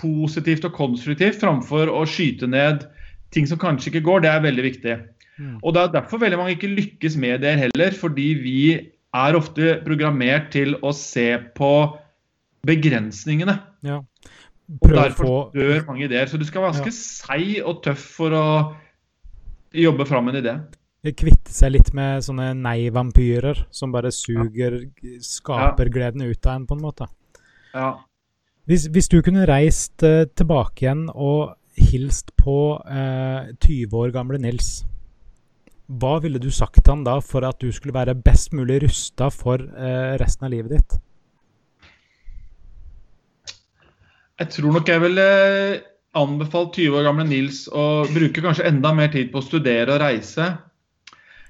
positivt 0.00 0.66
og 0.68 0.74
konstruktivt 0.76 1.40
framfor 1.42 1.92
å 1.92 2.02
skyte 2.08 2.48
ned 2.50 2.86
ting 3.34 3.46
som 3.46 3.60
kanskje 3.60 3.92
ikke 3.92 4.06
går, 4.08 4.24
det 4.24 4.30
er 4.32 4.44
veldig 4.44 4.64
viktig. 4.66 4.96
Mm. 5.40 5.56
Og 5.62 5.74
det 5.74 5.82
er 5.82 5.92
derfor 5.94 6.20
veldig 6.22 6.38
mange 6.40 6.56
ikke 6.56 6.72
lykkes 6.72 7.16
med 7.20 7.44
det 7.44 7.54
heller, 7.60 7.94
fordi 7.96 8.28
vi 8.42 8.62
er 9.14 9.38
ofte 9.38 9.78
programmert 9.86 10.50
til 10.54 10.76
å 10.82 10.92
se 10.94 11.32
på 11.56 11.72
begrensningene. 12.66 13.58
ja. 13.86 14.02
Og 14.70 14.92
derfor 14.94 15.48
dør 15.50 15.80
mange 15.88 16.04
ideer. 16.06 16.28
Så 16.30 16.38
du 16.38 16.44
skal 16.46 16.62
være 16.62 16.76
ganske 16.76 16.92
seig 16.94 17.56
og 17.66 17.80
tøff 17.82 18.04
for 18.20 18.36
å 18.38 18.44
jobbe 19.74 20.06
fram 20.06 20.30
en 20.30 20.38
idé. 20.38 20.52
kvitte 21.16 21.50
seg 21.50 21.72
litt 21.74 21.90
med 21.96 22.22
sånne 22.22 22.52
nei-vampyrer 22.54 23.64
som 23.74 23.90
bare 23.90 24.12
suger 24.14 24.78
skapergleden 25.26 26.22
ut 26.22 26.46
av 26.46 26.54
en, 26.54 26.68
på 26.70 26.78
en 26.78 26.84
måte. 26.84 27.10
Ja. 27.74 27.96
Hvis, 28.70 28.84
hvis 28.94 29.08
du 29.10 29.16
kunne 29.26 29.48
reist 29.50 30.04
uh, 30.06 30.28
tilbake 30.38 30.84
igjen 30.84 31.08
og 31.10 31.56
hilst 31.74 32.28
på 32.38 32.78
uh, 32.78 33.48
20 33.66 33.96
år 33.98 34.12
gamle 34.14 34.38
Nils, 34.38 34.84
hva 35.90 36.20
ville 36.22 36.38
du 36.38 36.52
sagt 36.54 36.78
til 36.78 36.92
han 36.92 37.02
da 37.02 37.16
for 37.18 37.42
at 37.48 37.58
du 37.58 37.72
skulle 37.74 37.96
være 37.96 38.14
best 38.14 38.52
mulig 38.54 38.76
rusta 38.84 39.26
for 39.34 39.58
uh, 39.58 40.14
resten 40.22 40.46
av 40.46 40.54
livet 40.54 40.76
ditt? 40.76 40.94
Jeg 44.38 44.54
tror 44.54 44.78
nok 44.78 44.94
jeg 44.94 45.02
ville 45.02 45.26
anbefalt 46.22 46.78
20 46.78 47.00
år 47.00 47.08
gamle 47.08 47.26
Nils 47.26 47.64
å 47.74 48.04
bruke 48.06 48.46
kanskje 48.46 48.70
enda 48.70 48.94
mer 48.94 49.10
tid 49.10 49.34
på 49.34 49.42
å 49.42 49.48
studere 49.48 49.98
og 49.98 50.04
reise. 50.04 50.46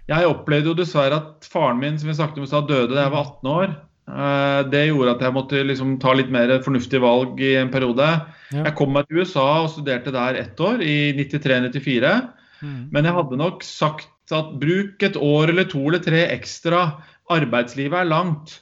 Jeg 0.09 0.33
opplevde 0.33 0.73
jo 0.73 0.79
dessverre 0.81 1.21
at 1.21 1.53
faren 1.53 1.85
min 1.85 2.01
som 2.01 2.09
vi 2.09 2.17
snakket 2.17 2.49
om 2.49 2.69
døde 2.73 2.97
da 2.97 3.05
jeg 3.05 3.13
var 3.19 3.29
18 3.29 3.55
år. 3.59 3.79
Eh, 4.11 4.63
Det 4.71 4.87
gjorde 4.89 5.15
at 5.15 5.25
jeg 5.25 5.35
måtte 5.37 5.63
liksom 5.67 5.99
ta 6.03 6.15
litt 6.17 6.31
mer 6.33 6.53
fornuftige 6.65 7.03
valg 7.03 7.41
i 7.41 7.55
en 7.61 7.71
periode. 7.73 8.09
Ja. 8.51 8.65
Jeg 8.67 8.77
kom 8.79 8.93
meg 8.95 9.09
til 9.09 9.23
USA 9.23 9.63
og 9.65 9.71
studerte 9.75 10.15
der 10.15 10.41
ett 10.41 10.61
år, 10.61 10.83
i 10.83 11.13
93-94. 11.19 12.15
Mm. 12.61 12.91
Men 12.93 13.07
jeg 13.07 13.17
hadde 13.17 13.41
nok 13.41 13.63
sagt 13.65 14.35
at 14.35 14.57
bruk 14.63 15.03
et 15.03 15.17
år 15.17 15.51
eller 15.51 15.69
to 15.71 15.85
eller 15.87 16.03
tre 16.03 16.27
ekstra. 16.35 17.03
Arbeidslivet 17.31 18.03
er 18.03 18.11
langt. 18.11 18.61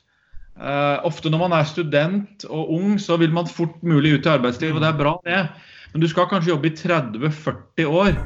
Uh, 0.59 0.99
ofte 1.07 1.31
når 1.31 1.45
man 1.45 1.55
er 1.55 1.67
student 1.71 2.45
og 2.51 2.73
ung, 2.75 2.97
så 2.99 3.17
vil 3.21 3.31
man 3.31 3.47
fort 3.47 3.77
mulig 3.87 4.17
ut 4.17 4.27
i 4.27 4.33
arbeidslivet, 4.33 4.75
og 4.75 4.83
det 4.83 4.89
er 4.89 4.99
bra 4.99 5.13
det. 5.23 5.43
Men 5.93 6.03
du 6.03 6.09
skal 6.11 6.27
kanskje 6.31 6.51
jobbe 6.51 6.73
i 6.73 6.75
30-40 6.75 7.87
år. 7.87 8.19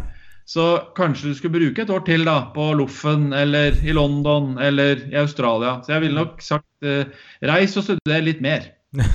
Så 0.48 0.64
kanskje 0.96 1.30
du 1.30 1.34
skulle 1.38 1.54
bruke 1.54 1.84
et 1.84 1.90
år 1.90 2.02
til 2.06 2.24
da, 2.26 2.38
på 2.54 2.72
Loffen 2.76 3.30
eller 3.32 3.76
i 3.86 3.94
London 3.94 4.56
eller 4.58 5.04
i 5.12 5.16
Australia. 5.20 5.78
Så 5.84 5.94
jeg 5.94 6.06
ville 6.06 6.18
nok 6.18 6.42
sagt 6.42 6.66
eh, 6.86 7.06
reis 7.46 7.76
og 7.78 7.86
studer 7.86 8.24
litt 8.24 8.42
mer. 8.44 8.70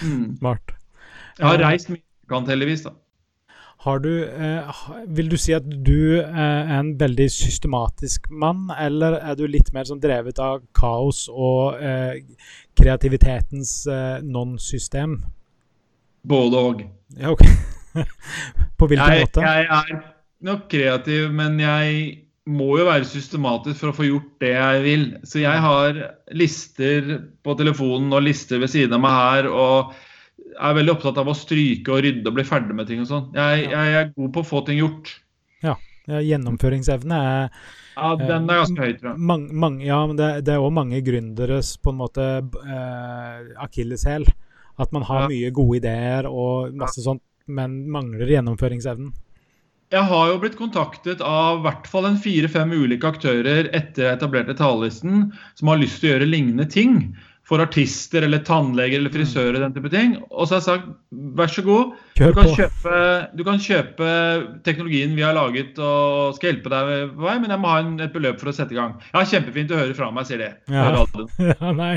Mm. 0.00 0.36
Smart. 0.38 0.70
Jeg 1.36 1.44
har 1.44 1.58
reist 1.60 1.90
mye, 1.92 2.00
kant 2.30 2.48
heldigvis. 2.48 2.86
da. 2.86 2.94
Har 3.84 3.98
du, 4.00 4.24
eh, 4.24 4.78
vil 5.08 5.28
du 5.28 5.36
si 5.36 5.52
at 5.52 5.64
du 5.64 6.20
eh, 6.20 6.24
er 6.36 6.78
en 6.78 6.94
veldig 7.00 7.26
systematisk 7.32 8.30
mann, 8.30 8.70
eller 8.80 9.18
er 9.20 9.36
du 9.36 9.46
litt 9.48 9.72
mer 9.76 9.84
sånn 9.88 10.00
drevet 10.00 10.40
av 10.40 10.62
kaos 10.76 11.26
og 11.28 11.80
eh, 11.84 12.20
kreativitetens 12.80 13.74
eh, 13.92 14.22
non-system? 14.24 15.18
Både 16.28 16.64
og. 16.70 16.82
Ja, 17.16 17.32
okay. 17.32 17.52
På 18.80 18.88
hvilken 18.88 19.16
Jeg, 19.16 19.28
måte? 19.28 19.44
jeg 19.44 19.68
er 19.68 20.02
nok 20.46 20.68
kreativ, 20.72 21.30
men 21.36 21.58
jeg 21.60 22.26
må 22.50 22.70
jo 22.80 22.86
være 22.88 23.06
systematisk 23.06 23.78
for 23.82 23.92
å 23.92 23.96
få 23.96 24.06
gjort 24.08 24.30
det 24.42 24.52
jeg 24.56 24.84
vil. 24.86 25.02
Så 25.28 25.42
jeg 25.42 25.60
har 25.62 25.98
lister 26.34 27.10
på 27.44 27.54
telefonen 27.58 28.12
og 28.16 28.24
lister 28.26 28.58
ved 28.62 28.72
siden 28.72 28.96
av 28.96 29.02
meg 29.04 29.18
her. 29.18 29.50
og 29.50 29.92
er 30.60 30.74
veldig 30.74 30.92
opptatt 30.96 31.18
av 31.20 31.28
å 31.30 31.34
stryke 31.36 31.92
og 31.94 32.02
rydde 32.04 32.26
og 32.26 32.34
bli 32.36 32.44
ferdig 32.44 32.74
med 32.76 32.88
ting 32.88 33.00
og 33.04 33.06
sånn. 33.08 33.28
Jeg, 33.36 33.68
jeg 33.70 33.92
er 34.00 34.08
god 34.16 34.32
på 34.34 34.42
å 34.42 34.48
få 34.48 34.62
ting 34.66 34.80
gjort. 34.80 35.12
Ja, 35.62 35.76
gjennomføringsevne 36.08 37.20
er 37.20 37.50
Ja, 37.94 38.14
Den 38.16 38.48
er 38.50 38.62
ganske 38.62 38.80
høy, 38.82 38.92
tror 38.98 39.10
jeg. 39.12 39.18
mang, 39.30 39.44
mang, 39.52 39.78
Ja, 39.84 40.00
men 40.08 40.16
det, 40.18 40.44
det 40.46 40.54
er 40.54 40.64
òg 40.64 40.72
mange 40.74 41.00
gründeres 41.04 41.74
på 41.82 41.92
en 41.92 42.00
måte 42.00 42.26
eh, 42.40 43.50
akilleshæl. 43.62 44.26
At 44.80 44.92
man 44.96 45.02
har 45.06 45.26
Ja. 45.26 45.28
mye 45.28 45.50
gode 45.52 45.76
ideer 45.82 46.26
og 46.26 46.74
masse 46.74 47.02
sånt, 47.04 47.22
men 47.46 47.84
mangler 47.92 48.26
gjennomføringsevnen. 48.26 49.12
Jeg 49.90 50.06
har 50.06 50.28
jo 50.30 50.36
blitt 50.38 50.58
kontaktet 50.58 51.22
av 51.26 51.58
i 51.58 51.64
hvert 51.64 51.88
fall 51.90 52.06
en 52.06 52.20
fire-fem 52.22 52.70
ulike 52.70 53.08
aktører 53.10 53.72
etter 53.74 54.06
jeg 54.06 54.18
etablerte 54.20 54.54
talerlisten, 54.58 55.32
som 55.58 55.70
har 55.72 55.80
lyst 55.80 55.98
til 55.98 56.10
å 56.10 56.14
gjøre 56.14 56.28
lignende 56.30 56.66
ting 56.70 57.00
for 57.50 57.58
artister 57.58 58.22
eller 58.22 58.44
tannleger 58.46 59.00
eller 59.00 59.10
frisører. 59.10 59.58
den 59.58 59.74
type 59.74 59.90
ting. 59.90 60.14
Og 60.30 60.46
så 60.46 60.54
har 60.54 60.60
jeg 60.60 60.68
sagt 60.68 60.86
vær 61.10 61.50
så 61.50 61.64
god, 61.66 61.96
du 62.20 62.22
kan, 62.36 62.52
kjøpe, 62.54 63.00
du 63.34 63.42
kan 63.48 63.58
kjøpe 63.64 64.12
teknologien 64.68 65.18
vi 65.18 65.26
har 65.26 65.34
laget 65.34 65.82
og 65.82 66.38
skal 66.38 66.52
hjelpe 66.52 66.70
deg 66.70 67.10
på 67.16 67.26
vei, 67.26 67.36
men 67.42 67.50
jeg 67.50 67.62
må 67.64 67.74
ha 67.74 67.82
en, 67.82 67.92
et 67.98 68.14
beløp 68.14 68.38
for 68.38 68.52
å 68.52 68.54
sette 68.54 68.76
i 68.76 68.78
gang. 68.78 68.94
Ja, 69.10 69.26
Kjempefint 69.26 69.74
å 69.74 69.82
høre 69.82 69.98
fra 69.98 70.12
meg, 70.14 70.30
sier 70.30 70.44
de. 70.44 70.52
Ja. 70.70 71.02
ja, 71.50 71.74
nei. 71.74 71.96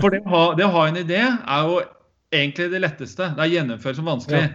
For 0.00 0.10
det 0.10 0.24
å, 0.24 0.30
ha, 0.34 0.44
det 0.58 0.66
å 0.66 0.74
ha 0.74 0.86
en 0.90 1.02
idé 1.04 1.22
er 1.22 1.70
jo 1.70 1.82
egentlig 2.34 2.72
det 2.72 2.82
letteste. 2.82 3.34
Det 3.36 3.46
er 3.46 3.58
gjennomført 3.60 4.00
som 4.00 4.10
vanskelig. 4.10 4.48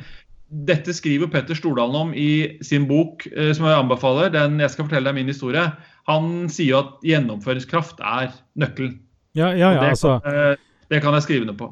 Dette 0.47 0.93
skriver 0.95 1.27
Petter 1.27 1.57
Stordalen 1.57 1.95
om 1.95 2.13
i 2.15 2.57
sin 2.63 2.87
bok, 2.87 3.25
eh, 3.27 3.51
som 3.53 3.67
jeg 3.67 3.79
anbefaler. 3.81 4.29
den 4.31 4.59
Jeg 4.59 4.71
skal 4.71 4.87
fortelle 4.87 5.09
deg 5.09 5.17
min 5.17 5.27
historie. 5.27 5.65
Han 6.07 6.47
sier 6.49 6.79
at 6.79 7.03
gjennomføringskraft 7.03 7.99
er 7.99 8.31
nøkkelen. 8.55 8.99
Ja, 9.35 9.51
ja, 9.51 9.73
ja, 9.75 9.81
det, 9.81 9.89
altså. 9.97 10.15
eh, 10.25 10.55
det 10.89 11.01
kan 11.03 11.13
jeg 11.13 11.25
skrive 11.27 11.45
ned 11.49 11.57
på. 11.59 11.67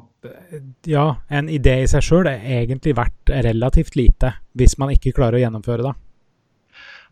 Ja, 0.86 1.16
en 1.32 1.48
idé 1.48 1.80
i 1.82 1.88
seg 1.90 2.04
sjøl 2.04 2.28
er 2.28 2.42
egentlig 2.60 2.96
verdt 2.98 3.32
relativt 3.46 3.96
lite, 3.96 4.34
hvis 4.58 4.76
man 4.78 4.92
ikke 4.92 5.14
klarer 5.16 5.38
å 5.38 5.44
gjennomføre 5.44 5.88
det. 5.88 5.94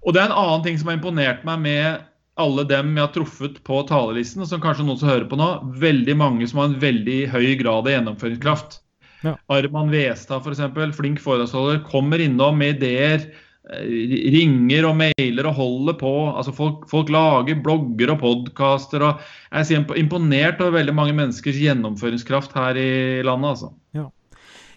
Og 0.05 0.13
det 0.13 0.21
er 0.21 0.29
en 0.29 0.37
annen 0.37 0.67
ting 0.67 0.77
som 0.79 0.91
har 0.91 0.99
imponert 0.99 1.47
meg 1.49 1.63
med 1.65 2.05
alle 2.41 2.65
dem 2.67 2.93
jeg 2.93 3.07
har 3.07 3.13
truffet 3.15 3.61
på 3.67 3.81
talerlisten, 3.89 4.43
og 4.43 4.51
som 4.51 4.63
kanskje 4.63 4.85
noen 4.87 5.01
som 5.01 5.11
hører 5.11 5.29
på 5.31 5.39
nå, 5.39 5.49
veldig 5.81 6.17
mange 6.19 6.49
som 6.51 6.61
har 6.61 6.73
en 6.73 6.81
veldig 6.83 7.19
høy 7.33 7.55
grad 7.61 7.87
av 7.87 7.93
gjennomføringskraft. 7.95 8.81
Ja. 9.25 9.35
Arman 9.53 9.91
Westad 9.93 10.45
f.eks., 10.45 10.97
flink 10.97 11.23
foredragsholder, 11.25 11.83
kommer 11.89 12.21
innom 12.21 12.59
med 12.61 12.77
ideer, 12.77 13.25
eh, 13.73 13.87
ringer 14.35 14.91
og 14.91 14.99
mailer 15.01 15.49
og 15.49 15.57
holder 15.61 15.99
på. 16.01 16.15
Altså 16.35 16.53
folk, 16.57 16.85
folk 16.91 17.13
lager 17.13 17.63
blogger 17.65 18.13
og 18.15 18.21
podkaster. 18.21 19.07
Jeg 19.51 19.79
er 19.79 19.97
imponert 20.01 20.61
over 20.61 20.79
veldig 20.81 20.97
mange 20.97 21.17
menneskers 21.17 21.63
gjennomføringskraft 21.63 22.53
her 22.59 22.79
i 22.81 22.93
landet. 23.25 23.57
altså. 23.57 23.75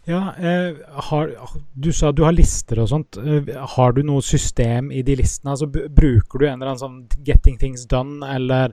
Ja, 0.08 0.34
eh, 0.40 0.76
har, 1.10 1.32
Du 1.74 1.92
sa 1.92 2.12
du 2.12 2.24
har 2.24 2.32
lister 2.32 2.80
og 2.80 2.88
sånt. 2.94 3.18
Eh, 3.20 3.50
har 3.76 3.92
du 3.92 4.02
noe 4.08 4.24
system 4.24 4.88
i 4.92 5.02
de 5.04 5.18
listene? 5.20 5.52
Altså, 5.52 5.68
bruker 5.68 6.40
du 6.40 6.46
en 6.48 6.62
eller 6.62 6.72
annen 6.72 6.80
sånn 6.80 7.26
'getting 7.26 7.58
things 7.60 7.86
done' 7.86 8.24
eller 8.24 8.72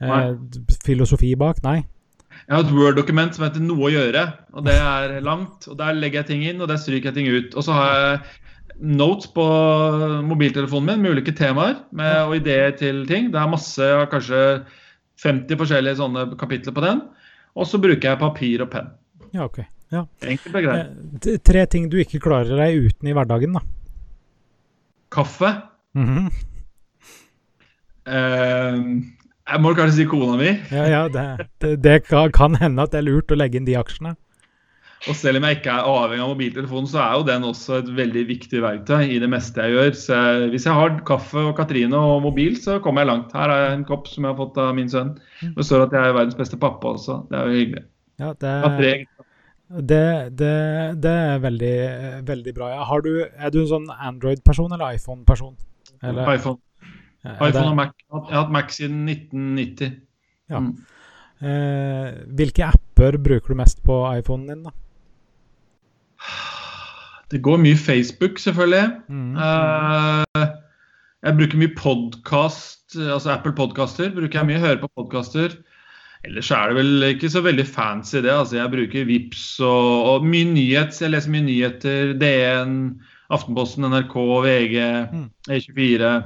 eh, 0.00 0.34
filosofi 0.82 1.36
bak? 1.38 1.62
Nei? 1.62 1.84
Jeg 2.48 2.56
har 2.56 2.64
et 2.64 2.74
Word-dokument 2.74 3.34
som 3.34 3.44
heter 3.46 3.60
'Noe 3.60 3.88
å 3.88 3.92
gjøre'. 3.92 4.32
og 4.52 4.64
Det 4.64 4.74
er 4.74 5.20
langt. 5.20 5.68
og 5.68 5.76
Der 5.76 5.92
legger 5.94 6.20
jeg 6.22 6.26
ting 6.26 6.42
inn, 6.44 6.60
og 6.60 6.68
der 6.68 6.76
stryker 6.76 7.12
jeg 7.12 7.14
ting 7.14 7.28
ut. 7.28 7.54
Og 7.54 7.62
så 7.62 7.72
har 7.72 7.94
jeg 7.94 8.20
notes 8.80 9.26
på 9.26 9.44
mobiltelefonen 10.26 10.86
min 10.86 11.02
med 11.02 11.10
ulike 11.12 11.34
temaer 11.36 11.76
med, 11.92 12.16
og 12.26 12.36
ideer 12.36 12.76
til 12.76 13.06
ting. 13.06 13.30
Det 13.30 13.40
er 13.40 13.48
masse, 13.48 13.78
jeg 13.78 13.96
har 13.96 14.06
kanskje 14.06 14.64
50 15.22 15.56
forskjellige 15.56 16.00
sånne 16.00 16.38
kapitler 16.38 16.74
på 16.74 16.82
den. 16.82 17.02
Og 17.54 17.66
så 17.68 17.78
bruker 17.78 18.10
jeg 18.10 18.18
papir 18.18 18.62
og 18.64 18.70
penn. 18.70 18.90
Ja, 19.32 19.44
ok. 19.44 19.62
Ja. 19.92 20.06
Enkelt 20.24 20.56
og 20.56 20.64
greit. 20.64 21.26
Eh, 21.28 21.38
tre 21.44 21.66
ting 21.66 21.90
du 21.92 21.98
ikke 22.00 22.20
klarer 22.24 22.56
deg 22.56 22.88
uten 22.88 23.08
i 23.08 23.12
hverdagen, 23.12 23.52
da. 23.52 23.60
Kaffe. 25.12 25.50
Mhm. 25.94 26.30
Eh, 28.06 28.78
jeg 29.48 29.60
må 29.64 29.72
kanskje 29.74 29.96
si 30.02 30.04
kona 30.10 30.36
mi. 30.38 30.50
Ja, 30.70 30.84
ja, 30.88 31.02
det, 31.08 31.48
det, 31.60 31.72
det 31.82 31.96
kan- 32.08 32.54
hende 32.60 32.82
at 32.82 32.92
det 32.92 33.00
er 33.02 33.08
lurt 33.08 33.32
å 33.32 33.38
legge 33.38 33.58
inn 33.58 33.64
de 33.68 33.74
aksjene. 33.80 34.14
Og 35.10 35.16
selv 35.18 35.40
om 35.40 35.42
jeg 35.48 35.56
ikke 35.58 35.72
er 35.74 35.88
avhengig 35.90 36.22
av 36.22 36.28
mobiltelefonen, 36.30 36.86
så 36.86 37.00
er 37.02 37.14
jo 37.18 37.24
den 37.26 37.42
også 37.48 37.80
et 37.80 37.88
veldig 37.90 38.22
viktig 38.28 38.60
verktøy 38.62 39.08
i 39.10 39.16
det 39.18 39.26
meste 39.32 39.58
jeg 39.64 39.74
gjør. 39.74 39.96
Så 39.98 40.18
hvis 40.52 40.66
jeg 40.68 40.76
har 40.78 40.94
kaffe 41.08 41.42
og 41.42 41.56
Katrine 41.58 41.98
og 41.98 42.20
mobil, 42.22 42.54
så 42.54 42.76
kommer 42.84 43.02
jeg 43.02 43.10
langt. 43.10 43.32
Her 43.34 43.50
er 43.50 43.72
en 43.74 43.82
kopp 43.88 44.06
som 44.06 44.22
jeg 44.22 44.30
har 44.30 44.38
fått 44.38 44.60
av 44.62 44.70
min 44.78 44.86
sønn. 44.92 45.16
Det 45.42 45.66
står 45.66 45.88
at 45.88 45.96
jeg 45.98 46.06
er 46.06 46.14
verdens 46.20 46.38
beste 46.38 46.60
pappa 46.62 46.92
også. 46.94 47.18
Det 47.32 47.40
er 47.40 47.50
jo 47.50 47.58
hyggelig. 47.64 47.84
Ja, 48.22 48.30
det 48.38 48.54
Det, 49.72 50.36
det, 50.38 50.54
det 51.02 51.10
er 51.10 51.38
veldig, 51.40 51.74
veldig 52.28 52.54
bra. 52.54 52.70
Har 52.84 53.00
du, 53.02 53.24
er 53.24 53.50
du 53.50 53.62
en 53.62 53.70
sånn 53.70 53.86
Android-person 53.98 54.70
eller 54.76 54.94
iPhone-person? 55.00 55.56
Eller- 56.02 56.34
iPhone. 56.36 56.60
Det- 57.24 57.48
iPhone 57.48 57.70
og 57.70 57.76
Mac. 57.76 57.92
Jeg 58.10 58.20
har- 58.30 58.42
hatt 58.42 58.52
Mac 58.52 58.70
siden 58.74 59.04
1990. 59.06 59.92
Ja. 60.50 60.58
Mm. 60.58 60.76
Eh, 61.42 62.12
hvilke 62.38 62.64
apper 62.64 63.16
bruker 63.18 63.48
du 63.48 63.54
mest 63.54 63.82
på 63.82 64.00
iPhonen 64.18 64.46
din, 64.48 64.62
da? 64.62 64.70
Det 67.32 67.40
går 67.42 67.56
mye 67.62 67.76
Facebook, 67.80 68.38
selvfølgelig. 68.38 68.84
Mm. 69.08 69.36
Eh, 69.36 70.46
jeg 71.24 71.36
bruker 71.38 71.58
mye 71.62 71.74
podkast, 71.78 72.96
altså 72.98 73.30
Apple 73.32 73.52
Podkaster. 73.56 74.10
bruker 74.12 74.38
jeg 74.40 74.46
mye, 74.50 74.58
Hører 74.60 74.80
på 74.82 74.90
podkaster. 74.98 75.56
Ellers 76.24 76.50
er 76.54 76.68
det 76.68 76.76
vel 76.76 77.02
ikke 77.08 77.30
så 77.32 77.40
veldig 77.42 77.66
fancy 77.66 78.20
det. 78.22 78.30
altså 78.30 78.56
Jeg 78.60 78.70
bruker 78.70 79.04
Vips 79.08 79.58
og, 79.60 80.04
og 80.12 80.24
mye 80.26 80.44
nyhets. 80.52 81.00
Jeg 81.02 81.10
leser 81.10 81.30
mye 81.30 81.42
nyheter. 81.48 82.12
DN, 82.20 83.00
Aftenposten, 83.32 83.84
NRK, 83.88 84.14
VG, 84.44 84.76
Mm. 85.12 85.30
E24. 85.48 86.00
Eh, 86.16 86.22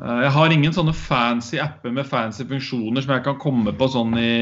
Jeg 0.00 0.32
har 0.34 0.54
ingen 0.54 0.74
sånne 0.74 0.94
fancy 0.96 1.60
apper 1.62 1.92
med 1.94 2.08
fancy 2.08 2.46
funksjoner 2.48 3.04
som 3.04 3.14
jeg 3.16 3.24
kan 3.26 3.38
komme 3.42 3.74
på 3.76 3.88
sånn 3.92 4.16
i 4.18 4.32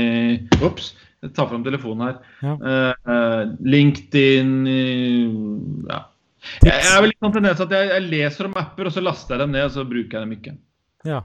Ops, 0.62 0.92
jeg 1.20 1.34
tar 1.36 1.50
fram 1.50 1.64
telefonen 1.66 2.06
her. 2.06 2.16
Ja. 2.40 2.54
Eh, 2.56 3.12
eh, 3.14 3.42
LinkedIn 3.74 4.54
uh, 4.64 5.90
Ja. 5.90 6.00
Jeg, 6.64 6.72
jeg 6.72 6.88
er 6.88 7.02
vel 7.04 7.10
litt 7.10 7.20
sånn 7.20 7.34
tendens 7.34 7.60
at 7.60 7.72
jeg, 7.76 7.88
jeg 7.90 8.04
leser 8.08 8.46
om 8.48 8.54
apper, 8.56 8.88
og 8.88 8.94
så 8.94 9.02
laster 9.04 9.36
jeg 9.36 9.42
dem 9.42 9.50
ned, 9.52 9.66
og 9.66 9.74
så 9.74 9.84
bruker 9.84 10.16
jeg 10.16 10.24
dem 10.24 10.36
ikke. 10.38 10.54
Ja. 11.04 11.22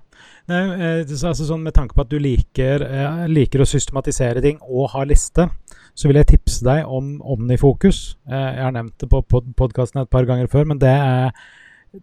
Nei, 0.48 0.60
eh, 0.76 1.02
så 1.10 1.32
altså 1.32 1.48
sånn 1.48 1.66
Med 1.66 1.76
tanke 1.76 1.98
på 1.98 2.06
at 2.06 2.12
du 2.12 2.18
liker, 2.22 2.84
eh, 2.86 3.26
liker 3.32 3.64
å 3.64 3.68
systematisere 3.68 4.44
ting 4.44 4.60
og 4.64 4.92
ha 4.94 5.04
liste, 5.08 5.50
så 5.96 6.10
vil 6.10 6.20
jeg 6.22 6.30
tipse 6.36 6.64
deg 6.68 6.88
om 6.92 7.18
Omnifokus. 7.24 8.18
Eh, 8.28 8.50
jeg 8.58 8.64
har 8.68 8.76
nevnt 8.76 8.98
det 9.02 9.10
på 9.12 9.24
pod 9.24 9.48
podkasten 9.58 10.04
et 10.04 10.12
par 10.12 10.28
ganger 10.28 10.52
før, 10.52 10.68
men 10.72 10.80
det 10.82 10.92
er, 10.92 11.32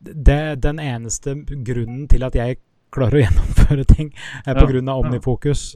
det 0.01 0.61
den 0.63 0.79
eneste 0.83 1.35
grunnen 1.65 2.07
til 2.09 2.23
at 2.25 2.35
jeg 2.39 2.59
klarer 2.93 3.17
å 3.19 3.23
gjennomføre 3.25 3.85
ting, 3.89 4.11
er 4.47 4.55
på 4.55 4.67
Ja, 4.67 4.67
av 4.93 5.05
ja. 5.07 5.11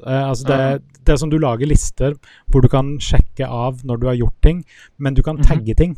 Eh, 0.07 0.29
altså 0.29 0.47
det, 0.51 0.83
det 1.05 1.15
er 1.15 1.17
som 1.23 1.31
du 1.33 1.39
lager 1.39 1.67
lister 1.67 2.17
hvor 2.51 2.61
du 2.63 2.69
kan 2.69 2.99
sjekke 3.01 3.49
av 3.49 3.81
når 3.85 4.01
du 4.03 4.07
har 4.11 4.19
gjort 4.21 4.41
ting, 4.43 4.65
men 4.99 5.15
du 5.15 5.23
kan 5.23 5.37
Mhm. 5.37 5.45
tagge 5.49 5.75
ting. 5.77 5.97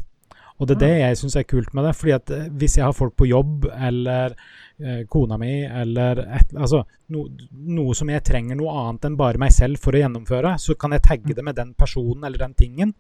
Og 0.59 0.67
det 0.67 0.77
er 0.77 0.81
det 0.81 0.95
jeg 0.99 1.17
syns 1.21 1.37
er 1.39 1.45
kult 1.47 1.75
med 1.75 1.85
det. 1.85 1.95
fordi 1.97 2.13
at 2.13 2.31
eh, 2.31 2.49
hvis 2.51 2.77
jeg 2.79 2.85
har 2.85 2.93
folk 2.93 3.15
på 3.17 3.29
jobb, 3.29 3.67
eller 3.79 4.35
eh, 4.81 5.05
kona 5.11 5.37
mi, 5.39 5.65
eller 5.65 6.19
et, 6.19 6.55
altså, 6.55 6.85
no, 7.11 7.27
noe 7.53 7.95
som 7.95 8.09
jeg 8.11 8.25
trenger 8.25 8.57
noe 8.59 8.71
annet 8.71 9.05
enn 9.05 9.17
bare 9.17 9.39
meg 9.39 9.53
selv 9.53 9.79
for 9.79 9.93
å 9.93 10.01
gjennomføre, 10.03 10.57
så 10.59 10.75
kan 10.79 10.91
jeg 10.93 11.03
tagge 11.03 11.35
det 11.35 11.45
med 11.45 11.55
den 11.55 11.75
personen 11.75 12.25
eller 12.25 12.39
den 12.39 12.55
tingen. 12.55 12.95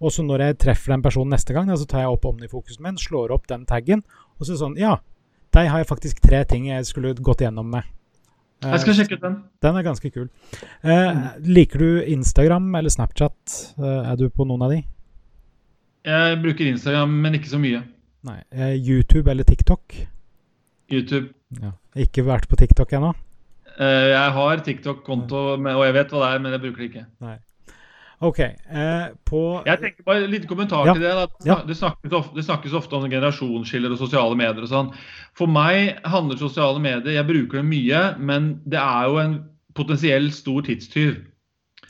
Og 0.00 0.12
så 0.14 0.24
når 0.24 0.38
jeg 0.46 0.58
treffer 0.64 0.94
den 0.94 1.02
personen 1.04 1.34
neste 1.34 1.52
gang, 1.52 1.68
så 1.76 1.86
tar 1.88 2.00
jeg 2.06 2.12
opp 2.14 2.24
omnifokusen 2.30 2.82
min, 2.86 2.96
slår 3.00 3.34
opp 3.36 3.46
den 3.50 3.66
taggen, 3.68 4.02
og 4.38 4.46
så 4.46 4.52
er 4.52 4.54
det 4.56 4.62
sånn 4.64 4.78
Ja, 4.80 4.94
der 5.52 5.68
har 5.68 5.82
jeg 5.82 5.88
faktisk 5.90 6.20
tre 6.24 6.44
ting 6.48 6.68
jeg 6.70 6.86
skulle 6.88 7.14
gått 7.14 7.42
gjennom 7.44 7.68
med. 7.70 7.84
Eh, 8.64 8.70
Jeg 8.72 8.80
skal 8.80 8.94
sjekke 8.94 9.16
ut 9.18 9.22
den. 9.24 9.36
Den 9.64 9.76
er 9.76 9.82
ganske 9.82 10.10
kul. 10.12 10.28
Eh, 10.84 11.20
liker 11.40 11.78
du 11.78 12.02
Instagram 12.04 12.74
eller 12.76 12.92
Snapchat? 12.92 13.74
Eh, 13.78 14.10
er 14.12 14.16
du 14.16 14.28
på 14.30 14.46
noen 14.46 14.62
av 14.62 14.70
de? 14.70 14.82
Jeg 16.04 16.40
bruker 16.42 16.68
Instagram, 16.70 17.10
men 17.22 17.34
ikke 17.36 17.50
så 17.52 17.60
mye. 17.60 17.82
Nei. 18.24 18.38
Eh, 18.52 18.74
YouTube 18.76 19.30
eller 19.30 19.44
TikTok? 19.44 19.96
YouTube. 20.90 21.30
Ja. 21.60 21.72
Ikke 21.96 22.24
vært 22.24 22.48
på 22.48 22.56
TikTok 22.60 22.92
ennå? 22.96 23.12
Eh, 23.80 24.08
jeg 24.12 24.32
har 24.36 24.56
TikTok-konto, 24.64 25.40
og 25.56 25.84
jeg 25.86 25.94
vet 25.96 26.10
hva 26.12 26.20
det 26.24 26.30
er, 26.34 26.38
men 26.44 26.52
jeg 26.52 26.60
bruker 26.64 26.82
det 26.84 26.90
ikke. 26.90 27.06
OK. 28.20 28.38
Eh, 28.40 29.06
på 29.24 29.40
Jeg 29.64 29.80
tenker 29.80 30.04
bare 30.04 30.24
en 30.26 30.30
liten 30.30 30.48
kommentar 30.50 30.86
Ja. 30.86 30.92
til 30.92 31.02
det. 31.02 31.12
Ja. 31.48 31.56
Det, 31.64 31.76
snakkes 31.78 32.12
ofte, 32.12 32.34
det 32.36 32.44
snakkes 32.44 32.74
ofte 32.76 32.96
om 32.98 33.06
generasjonsskiller 33.08 33.94
og 33.94 33.98
sosiale 34.02 34.36
medier 34.36 34.60
og 34.66 34.68
sånn. 34.68 34.90
For 35.38 35.48
meg 35.48 36.00
handler 36.04 36.36
sosiale 36.36 36.80
medier 36.84 37.16
Jeg 37.16 37.26
bruker 37.30 37.62
det 37.62 37.68
mye, 37.70 38.02
men 38.20 38.60
det 38.68 38.78
er 38.80 39.08
jo 39.08 39.16
en 39.22 39.38
potensiell 39.74 40.28
stor 40.36 40.62
tidstyv. 40.66 41.16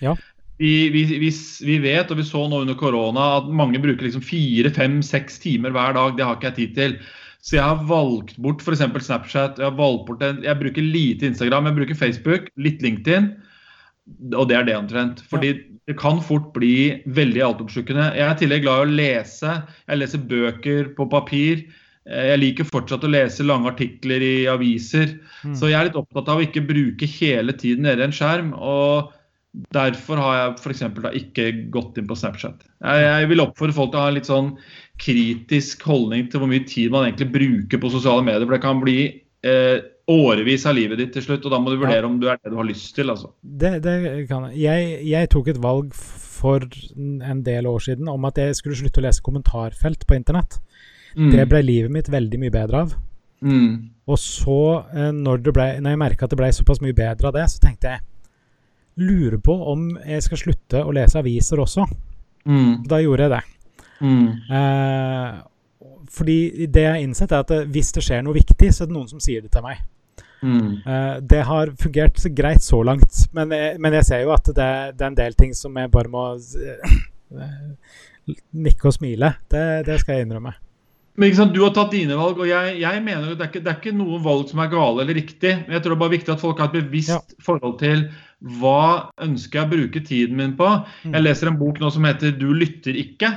Ja. 0.01 0.14
Vi, 0.61 0.90
vi, 0.93 1.05
vi, 1.19 1.31
vi 1.66 1.79
vet, 1.83 2.11
og 2.12 2.19
vi 2.21 2.23
så 2.29 2.45
nå 2.47 2.61
under 2.62 2.77
korona, 2.79 3.38
at 3.40 3.49
mange 3.49 3.81
bruker 3.81 4.05
liksom 4.05 4.23
fire, 4.23 4.71
fem, 4.71 5.01
seks 5.03 5.38
timer 5.40 5.73
hver 5.75 5.95
dag. 5.97 6.16
Det 6.19 6.25
har 6.29 6.37
ikke 6.37 6.51
jeg 6.53 6.59
tid 6.61 6.75
til. 6.77 6.97
Så 7.40 7.57
jeg 7.57 7.64
har 7.64 7.83
valgt 7.88 8.37
bort 8.37 8.61
f.eks. 8.61 8.83
Snapchat. 9.07 9.57
Jeg 9.59 9.64
har 9.66 9.79
valgt 9.79 10.07
bort 10.07 10.23
en, 10.23 10.43
jeg 10.45 10.61
bruker 10.61 10.85
lite 10.85 11.27
Instagram, 11.27 11.71
jeg 11.71 11.79
bruker 11.81 11.97
Facebook, 11.97 12.51
litt 12.61 12.83
LinkedIn. 12.85 13.31
Og 14.37 14.47
det 14.51 14.57
er 14.59 14.64
det 14.69 14.77
omtrent. 14.77 15.25
Fordi 15.31 15.55
det 15.90 15.98
kan 15.98 16.20
fort 16.22 16.53
bli 16.55 17.03
veldig 17.11 17.42
altoppslukende. 17.42 18.12
Jeg 18.14 18.22
er 18.22 18.35
i 18.37 18.40
tillegg 18.44 18.64
glad 18.64 18.81
i 18.81 18.87
å 18.87 18.96
lese. 19.03 19.55
Jeg 19.90 19.98
leser 19.98 20.26
bøker 20.31 20.90
på 20.94 21.07
papir. 21.11 21.64
Eh, 22.07 22.29
Jeg 22.31 22.42
liker 22.44 22.68
fortsatt 22.68 23.07
å 23.07 23.11
lese 23.11 23.46
lange 23.46 23.72
artikler 23.72 24.22
i 24.22 24.35
aviser. 24.50 25.16
Mm. 25.42 25.57
Så 25.59 25.70
jeg 25.72 25.81
er 25.81 25.88
litt 25.88 25.98
opptatt 25.98 26.31
av 26.31 26.38
å 26.38 26.44
ikke 26.46 26.62
bruke 26.68 27.09
hele 27.11 27.57
tiden 27.59 27.88
nede 27.88 28.05
i 28.05 28.09
en 28.09 28.14
skjerm. 28.14 28.53
og 28.55 29.16
Derfor 29.74 30.20
har 30.22 30.37
jeg 30.37 30.74
eksempel 30.76 31.11
ikke 31.18 31.48
gått 31.74 31.98
inn 31.98 32.07
på 32.07 32.14
Snapchat. 32.14 32.62
Jeg, 32.87 33.07
jeg 33.09 33.31
vil 33.33 33.42
oppfordre 33.42 33.74
folk 33.74 33.90
til 33.90 33.98
å 33.98 34.05
ha 34.05 34.12
en 34.12 34.18
litt 34.20 34.31
sånn 34.31 34.53
kritisk 35.03 35.83
holdning 35.90 36.29
til 36.31 36.38
hvor 36.38 36.50
mye 36.53 36.62
tid 36.70 36.92
man 36.94 37.09
egentlig 37.09 37.33
bruker 37.35 37.83
på 37.83 37.90
sosiale 37.90 38.22
medier. 38.22 38.46
For 38.46 38.55
det 38.55 38.62
kan 38.62 38.83
bli 38.85 39.00
eh, 39.42 39.81
årevis 40.11 40.64
av 40.68 40.77
livet 40.77 40.99
ditt 41.01 41.12
til 41.16 41.25
slutt, 41.25 41.44
og 41.46 41.55
da 41.55 41.61
må 41.62 41.73
du 41.73 41.81
vurdere 41.81 42.09
om 42.09 42.18
du 42.20 42.27
er 42.31 42.40
det 42.40 42.53
du 42.53 42.59
har 42.59 42.68
lyst 42.68 42.94
til. 42.96 43.12
altså. 43.12 43.33
Det, 43.42 43.79
det 43.85 44.27
kan 44.31 44.51
jeg. 44.55 44.96
Jeg 45.09 45.31
tok 45.33 45.53
et 45.53 45.62
valg 45.62 45.94
for 46.40 46.64
en 46.64 47.44
del 47.44 47.68
år 47.68 47.85
siden 47.85 48.09
om 48.09 48.25
at 48.29 48.40
jeg 48.40 48.57
skulle 48.59 48.79
slutte 48.79 49.03
å 49.03 49.07
lese 49.07 49.25
kommentarfelt 49.25 50.07
på 50.09 50.16
internett. 50.16 50.59
Mm. 51.16 51.31
Det 51.35 51.46
ble 51.51 51.62
livet 51.64 51.92
mitt 51.92 52.11
veldig 52.11 52.40
mye 52.40 52.55
bedre 52.55 52.85
av. 52.87 52.94
Mm. 53.40 53.90
Og 54.11 54.18
så, 54.20 54.61
eh, 54.94 55.11
når, 55.16 55.44
det 55.44 55.55
ble, 55.57 55.66
når 55.81 55.94
jeg 55.94 56.01
merka 56.03 56.27
at 56.27 56.33
det 56.33 56.40
ble 56.40 56.51
såpass 56.55 56.83
mye 56.85 56.96
bedre 56.96 57.31
av 57.31 57.37
det, 57.37 57.46
så 57.51 57.62
tenkte 57.62 57.94
jeg 57.94 58.07
Lurer 59.01 59.38
på 59.40 59.55
om 59.70 59.94
jeg 60.03 60.20
skal 60.27 60.40
slutte 60.42 60.81
å 60.85 60.90
lese 60.92 61.16
aviser 61.16 61.61
også. 61.62 61.87
Mm. 62.44 62.83
Da 62.90 62.99
gjorde 63.01 63.25
jeg 63.25 63.33
det. 63.33 63.38
Mm. 64.03 64.27
Eh, 64.59 65.38
fordi 66.11 66.66
det 66.66 66.83
jeg 66.85 66.90
har 66.90 67.01
innsett, 67.01 67.33
er 67.33 67.46
at 67.46 67.70
hvis 67.70 67.94
det 67.96 68.03
skjer 68.05 68.27
noe 68.27 68.37
viktig, 68.37 68.68
så 68.75 68.85
er 68.85 68.90
det 68.90 68.96
noen 68.99 69.09
som 69.09 69.23
sier 69.23 69.46
det 69.46 69.53
til 69.55 69.64
meg. 69.64 69.81
Mm. 70.42 70.81
Eh, 70.87 71.16
det 71.33 71.42
har 71.48 71.74
fungert 71.81 72.18
så 72.20 72.33
greit 72.33 72.64
så 72.64 72.81
langt, 72.87 73.26
men 73.37 73.53
jeg, 73.53 73.76
men 73.81 73.98
jeg 73.98 74.09
ser 74.09 74.24
jo 74.24 74.33
at 74.33 74.46
det, 74.48 74.70
det 74.96 75.05
er 75.05 75.12
en 75.12 75.18
del 75.18 75.37
ting 75.38 75.53
som 75.57 75.76
jeg 75.76 75.92
bare 75.92 76.12
må 76.12 76.24
eh, 76.38 76.96
nikke 78.66 78.90
og 78.90 78.96
smile. 78.96 79.35
Det, 79.50 79.64
det 79.88 80.00
skal 80.00 80.18
jeg 80.18 80.29
innrømme. 80.29 80.55
Men 81.20 81.29
ikke 81.29 81.40
sant, 81.42 81.53
Du 81.53 81.61
har 81.64 81.72
tatt 81.76 81.92
dine 81.92 82.16
valg, 82.16 82.38
og 82.40 82.48
jeg, 82.48 82.76
jeg 82.81 83.05
mener 83.05 83.29
jo 83.29 83.37
det 83.37 83.44
er, 83.44 83.50
ikke, 83.50 83.61
det 83.64 83.72
er 83.72 83.79
ikke 83.81 83.96
noen 83.98 84.22
valg 84.24 84.48
som 84.48 84.62
er 84.62 84.70
gale 84.72 85.03
eller 85.05 85.18
riktig. 85.18 85.55
Men 85.66 85.76
jeg 85.76 85.83
tror 85.85 85.92
det 85.92 85.98
er 85.98 86.05
bare 86.05 86.16
viktig 86.16 86.33
at 86.33 86.44
folk 86.44 86.62
har 86.62 86.70
et 86.70 86.79
bevisst 86.79 87.12
Ja. 87.12 87.40
forhold 87.44 87.74
til 87.83 88.07
hva 88.61 89.11
ønsker 89.20 89.59
jeg 89.61 89.68
å 89.68 89.72
bruke 89.74 90.00
tiden 90.07 90.38
min 90.38 90.55
på. 90.57 90.68
Mm. 91.05 91.12
Jeg 91.12 91.24
leser 91.26 91.50
en 91.50 91.59
bok 91.61 91.81
nå 91.83 91.90
som 91.92 92.07
heter 92.09 92.33
'Du 92.33 92.48
lytter 92.57 92.96
ikke'. 92.96 93.35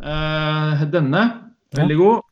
Uh, 0.00 0.84
denne. 0.92 1.22
Ja. 1.74 1.82
Veldig 1.82 1.98
god. 2.00 2.24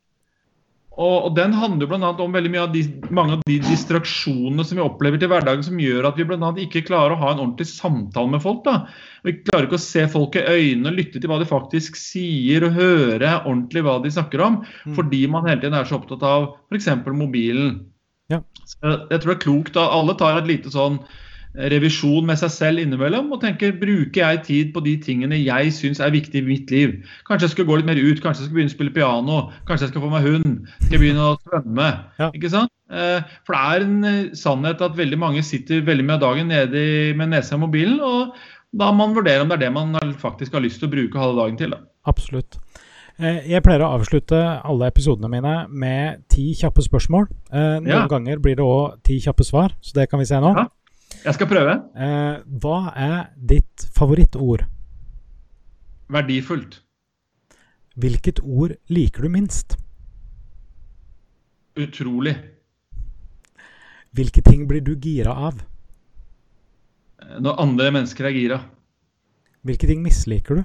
Og, 0.94 1.14
og 1.26 1.33
den 1.35 1.54
handler 1.59 1.88
bl.a. 1.90 2.11
om 2.22 2.35
veldig 2.37 2.50
mye 2.52 2.64
av 2.68 2.74
de, 2.74 2.85
mange 3.14 3.37
av 3.37 3.40
de 3.48 3.57
distraksjonene 3.64 4.66
som 4.66 4.78
vi 4.78 4.85
opplever 4.85 5.18
til 5.18 5.30
hverdagen, 5.33 5.64
som 5.66 5.80
gjør 5.83 6.07
at 6.07 6.20
vi 6.20 6.26
annet 6.28 6.61
ikke 6.66 6.85
klarer 6.87 7.16
å 7.16 7.20
ha 7.22 7.33
en 7.33 7.42
ordentlig 7.42 7.66
samtale 7.72 8.30
med 8.30 8.44
folk. 8.44 8.62
da. 8.66 8.85
Vi 9.26 9.37
klarer 9.40 9.66
ikke 9.66 9.80
å 9.80 9.85
se 9.85 10.07
folk 10.12 10.38
i 10.38 10.44
øynene, 10.44 10.94
lytte 10.94 11.18
til 11.18 11.33
hva 11.33 11.40
de 11.42 11.50
faktisk 11.50 11.98
sier, 11.98 12.68
og 12.68 12.78
høre 12.78 13.33
ordentlig 13.42 13.83
hva 13.87 13.98
de 14.04 14.14
snakker 14.14 14.44
om. 14.46 14.61
Mm. 14.85 14.94
Fordi 15.00 15.24
man 15.35 15.50
hele 15.50 15.64
tiden 15.64 15.78
er 15.78 15.90
så 15.90 15.98
opptatt 15.98 16.22
av 16.28 16.52
f.eks. 16.70 16.90
mobilen. 17.11 17.76
Ja. 18.33 18.40
Så 18.64 18.94
jeg 19.11 19.18
tror 19.18 19.35
det 19.35 19.37
er 19.37 19.44
klokt 19.44 19.76
at 19.76 19.98
alle 19.98 20.14
tar 20.20 20.38
et 20.38 20.48
lite 20.48 20.70
sånn 20.72 21.02
revisjon 21.55 22.27
med 22.27 22.38
seg 22.40 22.51
selv 22.51 22.83
innimellom 22.83 23.29
og 23.33 23.40
tenker 23.45 23.73
bruker 23.79 24.21
jeg 24.25 24.40
tid 24.49 24.73
på 24.75 24.83
de 24.85 24.97
tingene 25.03 25.37
jeg 25.38 25.71
syns 25.77 26.01
er 26.03 26.11
viktige 26.11 26.43
i 26.43 26.49
mitt 26.49 26.71
liv. 26.75 26.97
Kanskje 27.29 27.47
jeg 27.47 27.55
skal 27.55 27.69
gå 27.69 27.77
litt 27.79 27.87
mer 27.87 28.01
ut, 28.01 28.19
kanskje 28.25 28.43
jeg 28.43 28.49
skal 28.49 28.57
begynne 28.59 28.73
å 28.73 28.75
spille 28.75 28.95
piano, 28.97 29.37
kanskje 29.69 29.87
jeg 29.87 29.93
skal 29.95 30.03
få 30.03 30.11
meg 30.11 30.27
hund, 30.27 30.67
skal 30.81 30.97
jeg 30.97 31.03
begynne 31.05 31.29
å 31.31 31.37
svømme. 31.45 31.88
Ja. 32.19 32.31
ikke 32.35 32.51
sant? 32.51 32.71
Eh, 32.90 33.23
For 33.47 33.55
det 33.55 33.62
er 33.62 33.87
en 33.87 34.05
eh, 34.05 34.35
sannhet 34.35 34.83
at 34.83 34.99
veldig 34.99 35.19
mange 35.23 35.43
sitter 35.47 35.81
veldig 35.87 36.05
mye 36.09 36.19
av 36.19 36.25
dagen 36.27 36.51
nede 36.51 36.85
med 37.17 37.31
nesa 37.33 37.55
i 37.55 37.62
mobilen, 37.62 38.01
og 38.03 38.35
da 38.75 38.90
må 38.90 39.07
man 39.07 39.14
vurdere 39.14 39.43
om 39.47 39.49
det 39.49 39.61
er 39.61 39.67
det 39.69 39.73
man 39.73 39.95
faktisk 40.19 40.53
har 40.59 40.61
lyst 40.67 40.81
til 40.83 40.90
å 40.90 40.95
bruke 40.97 41.19
halve 41.23 41.38
dagen 41.45 41.57
til. 41.57 41.71
da. 41.71 41.79
Absolutt. 42.11 42.59
Eh, 43.23 43.45
Jeg 43.47 43.62
pleier 43.62 43.85
å 43.87 43.93
avslutte 43.95 44.40
alle 44.67 44.88
episodene 44.90 45.31
mine 45.31 45.69
med 45.71 46.25
ti 46.29 46.51
kjappe 46.59 46.83
spørsmål. 46.83 47.29
Noen 47.55 47.87
Ja. 47.87 48.09
ganger 48.11 48.38
blir 48.43 48.57
det 48.59 48.64
òg 48.67 48.99
ti 49.07 49.21
kjappe 49.23 49.45
svar, 49.47 49.71
så 49.81 49.95
det 49.95 50.11
kan 50.11 50.19
vi 50.19 50.27
se 50.27 50.35
nå. 50.35 50.51
Ja. 50.57 50.67
Jeg 51.24 51.35
skal 51.37 51.46
prøve. 51.48 51.74
Eh, 51.96 52.42
Hva 52.61 52.79
er 52.96 53.20
ditt 53.38 53.87
favorittord? 53.96 54.64
Verdifullt. 56.12 56.81
Hvilket 57.96 58.40
ord 58.42 58.74
liker 58.90 59.22
du 59.22 59.29
minst? 59.33 59.77
Utrolig. 61.79 62.35
Hvilke 64.14 64.42
ting 64.46 64.66
blir 64.70 64.83
du 64.85 64.92
gira 65.00 65.33
av? 65.48 65.62
Eh, 67.22 67.38
Når 67.40 67.61
andre 67.62 67.90
mennesker 67.94 68.29
er 68.29 68.37
gira. 68.37 68.61
Hvilke 69.64 69.87
ting 69.88 70.03
misliker 70.05 70.55
du? 70.61 70.64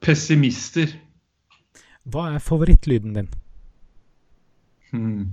pessimister. 0.00 0.88
Hva 2.08 2.30
er 2.34 2.40
favorittlyden 2.40 3.12
din? 3.18 3.26
Hmm. 4.90 5.26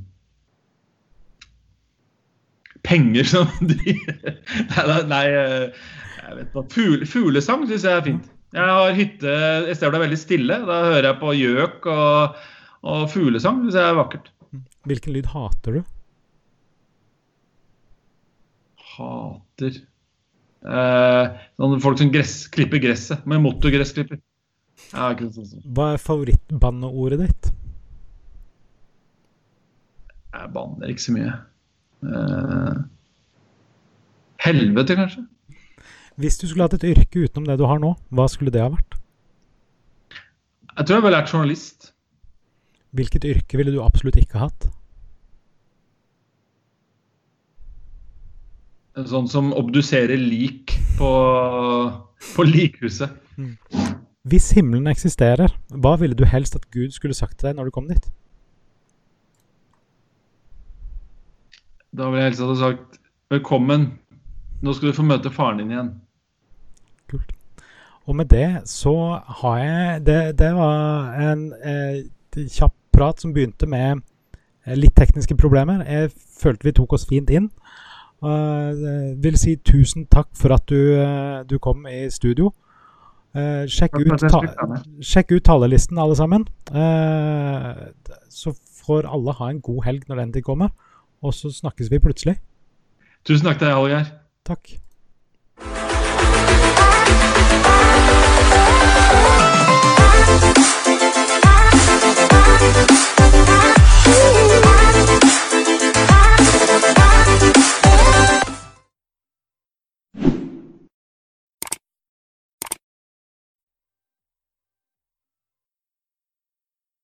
Penger 2.88 3.28
som 3.28 3.50
de 3.68 3.96
Nei, 4.78 5.02
nei, 5.12 5.26
eh, 5.28 5.88
jeg 6.28 6.38
vet 6.38 6.48
ikke. 6.50 6.64
Fugle, 6.74 7.08
fuglesang 7.08 7.66
syns 7.68 7.86
jeg 7.88 7.96
er 7.96 8.06
fint. 8.06 8.32
Jeg 8.56 8.64
har 8.72 8.96
hytte 8.96 9.34
et 9.68 9.76
sted 9.76 9.88
hvor 9.88 9.96
det 9.96 10.00
er 10.00 10.06
veldig 10.06 10.20
stille. 10.20 10.58
Da 10.68 10.80
hører 10.88 11.10
jeg 11.10 11.20
på 11.22 11.34
gjøk 11.36 11.88
og, 11.92 12.40
og 12.88 13.04
fuglesang. 13.12 13.62
Syns 13.66 13.78
jeg 13.80 13.92
er 13.92 14.00
vakkert. 14.00 14.32
Hvilken 14.88 15.16
lyd 15.18 15.28
hater 15.34 15.78
du? 15.78 15.82
Hater 18.98 19.76
eh, 19.76 21.36
Sånn 21.60 21.84
folk 21.84 22.00
som 22.02 22.14
gress, 22.14 22.40
klipper 22.54 22.82
gresset 22.84 23.28
med 23.30 23.44
motorgressklipper. 23.44 24.22
Ja. 24.94 25.12
Hva 25.76 25.92
er 25.96 26.02
favorittbanneordet 26.02 27.20
ditt? 27.26 27.52
Jeg 30.38 30.52
banner 30.54 30.92
ikke 30.94 31.04
så 31.04 31.16
mye. 31.16 31.36
Eh, 32.04 32.78
helvete, 34.46 34.96
kanskje? 34.96 35.26
Hvis 36.18 36.38
du 36.42 36.48
skulle 36.48 36.66
hatt 36.66 36.78
et 36.78 36.88
yrke 36.96 37.26
utenom 37.26 37.46
det 37.50 37.58
du 37.60 37.66
har 37.70 37.82
nå, 37.82 37.94
hva 38.10 38.26
skulle 38.30 38.54
det 38.54 38.64
ha 38.64 38.72
vært? 38.74 38.98
Jeg 40.78 40.86
tror 40.86 40.98
jeg 40.98 41.06
ville 41.06 41.18
vært 41.18 41.34
journalist. 41.34 41.92
Hvilket 42.98 43.26
yrke 43.26 43.60
ville 43.60 43.74
du 43.74 43.82
absolutt 43.84 44.18
ikke 44.22 44.42
hatt? 44.42 44.70
Sånn 48.98 49.28
som 49.30 49.52
obduserer 49.54 50.18
lik 50.18 50.74
på, 50.98 51.10
på 52.34 52.46
likhuset. 52.48 53.14
Hvis 54.28 54.50
himmelen 54.58 54.90
eksisterer, 54.90 55.54
hva 55.70 55.94
ville 56.02 56.18
du 56.18 56.26
helst 56.26 56.58
at 56.58 56.66
Gud 56.74 56.96
skulle 56.96 57.18
sagt 57.18 57.38
til 57.38 57.52
deg 57.52 57.60
når 57.60 57.70
du 57.70 57.76
kom 57.76 57.90
dit? 57.92 58.10
Da 61.98 62.12
ville 62.12 62.22
jeg 62.22 62.30
helst 62.30 62.42
hadde 62.44 62.56
sagt 62.60 63.00
velkommen. 63.34 63.88
Nå 64.62 64.74
skal 64.74 64.92
du 64.92 64.94
få 64.94 65.06
møte 65.08 65.32
faren 65.34 65.58
din 65.58 65.72
igjen. 65.72 65.88
Kult. 67.10 67.32
Og 68.06 68.16
med 68.20 68.30
det 68.30 68.70
så 68.70 68.94
har 69.42 69.58
jeg 69.58 70.06
Det, 70.06 70.40
det 70.40 70.52
var 70.56 71.18
en 71.32 71.54
eh, 71.58 72.06
kjapp 72.38 72.76
prat 72.94 73.22
som 73.22 73.34
begynte 73.34 73.66
med 73.66 74.04
eh, 74.68 74.78
litt 74.78 74.94
tekniske 74.96 75.38
problemer. 75.42 75.82
Jeg 75.90 76.14
følte 76.14 76.70
vi 76.70 76.76
tok 76.78 76.94
oss 76.94 77.08
fint 77.10 77.34
inn. 77.34 77.50
Uh, 78.22 79.14
vil 79.22 79.36
si 79.38 79.56
tusen 79.62 80.08
takk 80.10 80.32
for 80.34 80.54
at 80.54 80.64
du, 80.70 80.98
uh, 80.98 81.44
du 81.50 81.58
kom 81.62 81.86
i 81.86 82.08
studio. 82.10 82.52
Uh, 83.38 83.66
sjekk, 83.70 84.00
ut 84.02 84.24
ta 84.26 84.42
sjekk 85.02 85.36
ut 85.36 85.46
talerlisten, 85.46 85.98
alle 86.02 86.16
sammen. 86.18 86.48
Uh, 86.74 87.90
så 88.30 88.54
får 88.86 89.06
alle 89.06 89.38
ha 89.38 89.50
en 89.50 89.62
god 89.62 89.86
helg 89.86 90.10
når 90.10 90.24
den 90.24 90.34
tid 90.34 90.46
kommer. 90.50 90.74
Og 91.22 91.34
så 91.34 91.52
snakkes 91.54 91.92
vi 91.92 92.00
plutselig. 92.00 92.36
Tusen 93.26 93.46
takk 93.48 93.60
til 93.60 93.68
deg, 93.68 93.76
Hallgeir. 93.76 94.06
Takk. 94.48 94.78